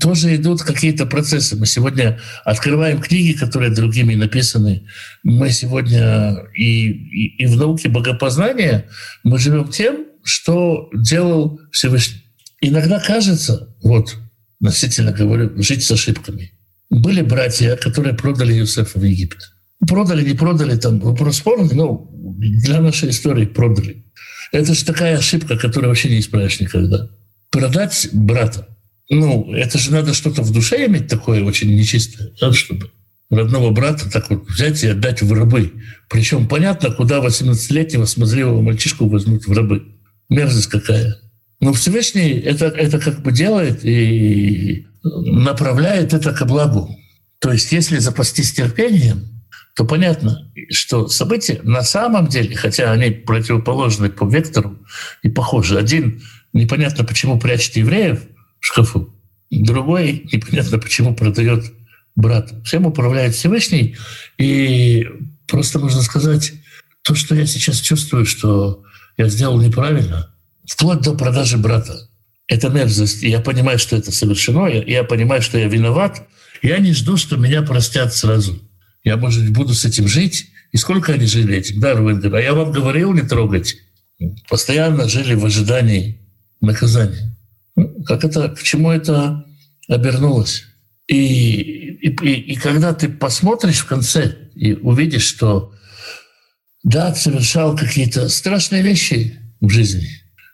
тоже 0.00 0.36
идут 0.36 0.62
какие-то 0.62 1.06
процессы. 1.06 1.56
Мы 1.56 1.66
сегодня 1.66 2.20
открываем 2.44 3.00
книги, 3.00 3.32
которые 3.36 3.72
другими 3.72 4.14
написаны. 4.14 4.86
Мы 5.24 5.50
сегодня 5.50 6.36
и, 6.54 6.88
и, 6.88 7.42
и 7.42 7.46
в 7.46 7.56
науке 7.56 7.88
богопознания 7.88 8.88
мы 9.24 9.38
живем 9.38 9.68
тем, 9.68 10.06
что 10.22 10.88
делал 10.94 11.60
Всевышний. 11.72 12.22
Иногда 12.60 13.00
кажется, 13.00 13.74
вот, 13.82 14.16
относительно 14.62 15.12
говорю, 15.12 15.62
жить 15.62 15.84
с 15.84 15.90
ошибками. 15.90 16.52
Были 16.88 17.22
братья, 17.22 17.76
которые 17.76 18.14
продали 18.14 18.54
Юсефа 18.54 18.98
в 18.98 19.04
Египет. 19.04 19.50
Продали, 19.86 20.24
не 20.24 20.34
продали, 20.34 20.76
там 20.76 21.00
вопрос 21.00 21.38
спорный, 21.38 21.74
но 21.74 22.08
для 22.12 22.80
нашей 22.80 23.10
истории 23.10 23.44
продали. 23.44 24.04
Это 24.52 24.74
же 24.74 24.84
такая 24.84 25.18
ошибка, 25.18 25.56
которую 25.56 25.88
вообще 25.88 26.08
не 26.08 26.20
исправишь 26.20 26.60
никогда. 26.60 27.08
Продать 27.50 28.08
брата 28.12 28.68
ну, 29.14 29.52
это 29.52 29.76
же 29.78 29.92
надо 29.92 30.14
что-то 30.14 30.40
в 30.40 30.52
душе 30.52 30.86
иметь 30.86 31.06
такое 31.06 31.44
очень 31.44 31.74
нечистое, 31.76 32.30
да, 32.40 32.50
чтобы 32.50 32.90
родного 33.28 33.70
брата 33.70 34.10
так 34.10 34.30
вот 34.30 34.48
взять 34.48 34.82
и 34.84 34.88
отдать 34.88 35.20
в 35.20 35.30
рабы. 35.34 35.72
Причем 36.08 36.48
понятно, 36.48 36.90
куда 36.90 37.18
18-летнего 37.18 38.06
смазливого 38.06 38.62
мальчишку 38.62 39.06
возьмут 39.06 39.46
в 39.46 39.52
рабы. 39.52 39.82
Мерзость 40.30 40.68
какая. 40.68 41.16
Но 41.62 41.72
Всевышний 41.72 42.32
это, 42.40 42.66
это 42.66 42.98
как 42.98 43.22
бы 43.22 43.30
делает 43.30 43.84
и 43.84 44.84
направляет 45.04 46.12
это 46.12 46.32
ко 46.32 46.44
благу. 46.44 46.98
То 47.38 47.52
есть 47.52 47.70
если 47.70 47.98
запастись 47.98 48.52
терпением, 48.52 49.44
то 49.76 49.84
понятно, 49.84 50.50
что 50.70 51.06
события 51.06 51.60
на 51.62 51.82
самом 51.82 52.26
деле, 52.26 52.56
хотя 52.56 52.90
они 52.90 53.10
противоположны 53.10 54.10
по 54.10 54.24
вектору 54.28 54.76
и 55.22 55.28
похожи. 55.28 55.78
Один 55.78 56.20
непонятно 56.52 57.04
почему 57.04 57.38
прячет 57.38 57.76
евреев– 57.76 58.22
шкафу. 58.58 59.14
Другой 59.48 60.28
непонятно 60.32 60.78
почему 60.78 61.14
продает 61.14 61.64
брат. 62.16 62.52
Всем 62.64 62.86
управляет 62.86 63.36
Всевышний. 63.36 63.96
И 64.36 65.08
просто 65.46 65.78
можно 65.78 66.02
сказать, 66.02 66.54
то, 67.02 67.14
что 67.14 67.36
я 67.36 67.46
сейчас 67.46 67.78
чувствую, 67.78 68.26
что 68.26 68.82
я 69.16 69.28
сделал 69.28 69.60
неправильно, 69.60 70.34
вплоть 70.66 71.00
до 71.00 71.14
продажи 71.14 71.58
брата. 71.58 72.08
Это 72.48 72.68
мерзость. 72.68 73.22
И 73.22 73.30
я 73.30 73.40
понимаю, 73.40 73.78
что 73.78 73.96
это 73.96 74.12
совершено. 74.12 74.66
Я, 74.66 74.82
я 74.82 75.04
понимаю, 75.04 75.42
что 75.42 75.58
я 75.58 75.68
виноват. 75.68 76.28
Я 76.62 76.78
не 76.78 76.92
жду, 76.92 77.16
что 77.16 77.36
меня 77.36 77.62
простят 77.62 78.14
сразу. 78.14 78.60
Я, 79.04 79.16
может 79.16 79.48
буду 79.50 79.74
с 79.74 79.84
этим 79.84 80.08
жить. 80.08 80.48
И 80.72 80.76
сколько 80.76 81.12
они 81.12 81.26
жили 81.26 81.56
этим, 81.56 81.80
да, 81.80 81.94
Руингер? 81.94 82.34
А 82.34 82.40
я 82.40 82.54
вам 82.54 82.72
говорил 82.72 83.12
не 83.12 83.22
трогать. 83.22 83.76
Постоянно 84.48 85.08
жили 85.08 85.34
в 85.34 85.44
ожидании 85.44 86.20
наказания 86.60 87.32
как 88.04 88.24
это, 88.24 88.48
к 88.50 88.62
чему 88.62 88.90
это 88.90 89.44
обернулось. 89.88 90.64
И, 91.08 91.16
и, 92.00 92.08
и, 92.08 92.56
когда 92.56 92.94
ты 92.94 93.08
посмотришь 93.08 93.80
в 93.80 93.86
конце 93.86 94.36
и 94.54 94.72
увидишь, 94.74 95.24
что 95.24 95.72
да, 96.84 97.14
совершал 97.14 97.76
какие-то 97.76 98.28
страшные 98.28 98.82
вещи 98.82 99.38
в 99.60 99.68
жизни, 99.68 100.08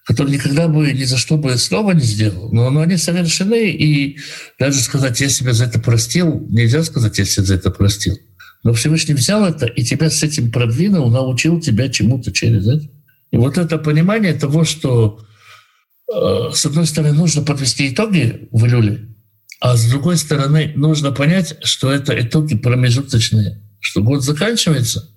которые 0.09 0.35
никогда 0.35 0.67
бы 0.67 0.93
ни 0.93 1.05
за 1.05 1.17
что 1.17 1.37
бы 1.37 1.57
снова 1.57 1.93
не 1.93 2.03
сделал, 2.03 2.51
но, 2.53 2.69
но 2.71 2.81
они 2.81 2.97
совершены, 2.97 3.71
и 3.71 4.19
даже 4.59 4.81
сказать, 4.81 5.21
я 5.21 5.29
себя 5.29 5.53
за 5.53 5.67
это 5.67 5.79
простил, 5.79 6.45
нельзя 6.51 6.83
сказать, 6.83 7.17
я 7.19 7.25
себя 7.25 7.45
за 7.45 7.55
это 7.55 7.71
простил. 7.71 8.19
Но 8.65 8.73
Всевышний 8.73 9.15
взял 9.15 9.47
это 9.47 9.67
и 9.67 9.85
тебя 9.85 10.11
с 10.11 10.23
этим 10.25 10.51
продвинул, 10.51 11.09
научил 11.11 11.61
тебя 11.61 11.89
чему-то 11.89 12.33
через 12.33 12.67
это. 12.67 12.89
И 13.31 13.37
вот 13.37 13.57
это 13.57 13.79
понимание 13.79 14.33
того, 14.33 14.65
что 14.65 15.21
Э, 16.13 16.51
с 16.53 16.65
одной 16.65 16.87
стороны, 16.87 17.15
нужно 17.15 17.43
подвести 17.43 17.93
итоги 17.93 18.49
в 18.51 18.65
июле, 18.65 19.09
а 19.61 19.77
с 19.77 19.89
другой 19.91 20.17
стороны, 20.17 20.73
нужно 20.75 21.13
понять, 21.13 21.57
что 21.63 21.93
это 21.93 22.19
итоги 22.19 22.57
промежуточные, 22.57 23.63
что 23.81 24.03
год 24.03 24.23
заканчивается, 24.23 25.11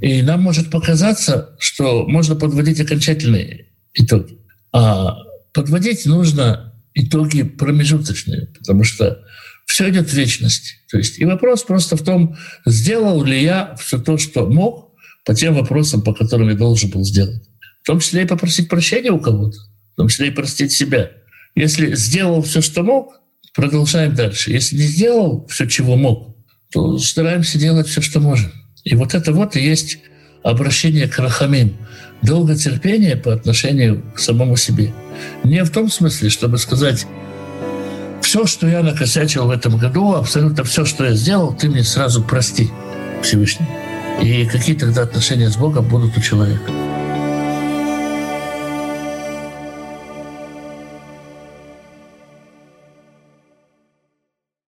и 0.00 0.22
нам 0.22 0.40
может 0.40 0.70
показаться, 0.70 1.56
что 1.58 2.06
можно 2.06 2.36
подводить 2.36 2.80
окончательные 2.80 3.72
итоги. 3.94 4.38
А 4.72 5.16
подводить 5.52 6.06
нужно 6.06 6.74
итоги 6.94 7.42
промежуточные, 7.42 8.48
потому 8.58 8.84
что 8.84 9.22
все 9.66 9.88
идет 9.90 10.10
в 10.10 10.12
вечность. 10.12 10.76
То 10.90 10.98
есть 10.98 11.18
и 11.18 11.24
вопрос 11.24 11.62
просто 11.62 11.96
в 11.96 12.02
том, 12.02 12.36
сделал 12.66 13.24
ли 13.24 13.42
я 13.42 13.74
все 13.76 13.98
то, 13.98 14.18
что 14.18 14.46
мог, 14.46 14.92
по 15.24 15.34
тем 15.34 15.54
вопросам, 15.54 16.02
по 16.02 16.12
которым 16.12 16.50
я 16.50 16.54
должен 16.54 16.90
был 16.90 17.02
сделать. 17.04 17.42
В 17.82 17.86
том 17.86 18.00
числе 18.00 18.22
и 18.22 18.26
попросить 18.26 18.68
прощения 18.68 19.10
у 19.10 19.20
кого-то 19.20 19.58
в 19.94 19.96
том 19.96 20.08
числе 20.08 20.28
и 20.28 20.30
простить 20.32 20.72
себя. 20.72 21.10
Если 21.54 21.94
сделал 21.94 22.42
все, 22.42 22.60
что 22.60 22.82
мог, 22.82 23.20
продолжаем 23.54 24.14
дальше. 24.14 24.50
Если 24.50 24.76
не 24.76 24.82
сделал 24.82 25.46
все, 25.46 25.66
чего 25.66 25.96
мог, 25.96 26.36
то 26.72 26.98
стараемся 26.98 27.58
делать 27.58 27.86
все, 27.86 28.00
что 28.00 28.18
можем. 28.18 28.50
И 28.82 28.96
вот 28.96 29.14
это 29.14 29.32
вот 29.32 29.54
и 29.54 29.62
есть 29.62 29.98
обращение 30.42 31.06
к 31.06 31.16
рахамим, 31.18 31.76
долготерпение 32.24 33.16
по 33.16 33.32
отношению 33.32 34.02
к 34.14 34.18
самому 34.18 34.56
себе. 34.56 34.92
Не 35.44 35.64
в 35.64 35.70
том 35.70 35.90
смысле, 35.90 36.30
чтобы 36.30 36.58
сказать, 36.58 37.06
все, 38.22 38.46
что 38.46 38.66
я 38.66 38.82
накосячил 38.82 39.46
в 39.46 39.50
этом 39.50 39.78
году, 39.78 40.14
абсолютно 40.14 40.64
все, 40.64 40.84
что 40.84 41.04
я 41.04 41.12
сделал, 41.12 41.54
ты 41.54 41.68
мне 41.68 41.84
сразу 41.84 42.22
прости, 42.22 42.70
Всевышний. 43.22 43.66
И 44.22 44.46
какие 44.46 44.74
тогда 44.76 45.02
отношения 45.02 45.50
с 45.50 45.56
Богом 45.56 45.88
будут 45.88 46.16
у 46.16 46.20
человека. 46.20 46.70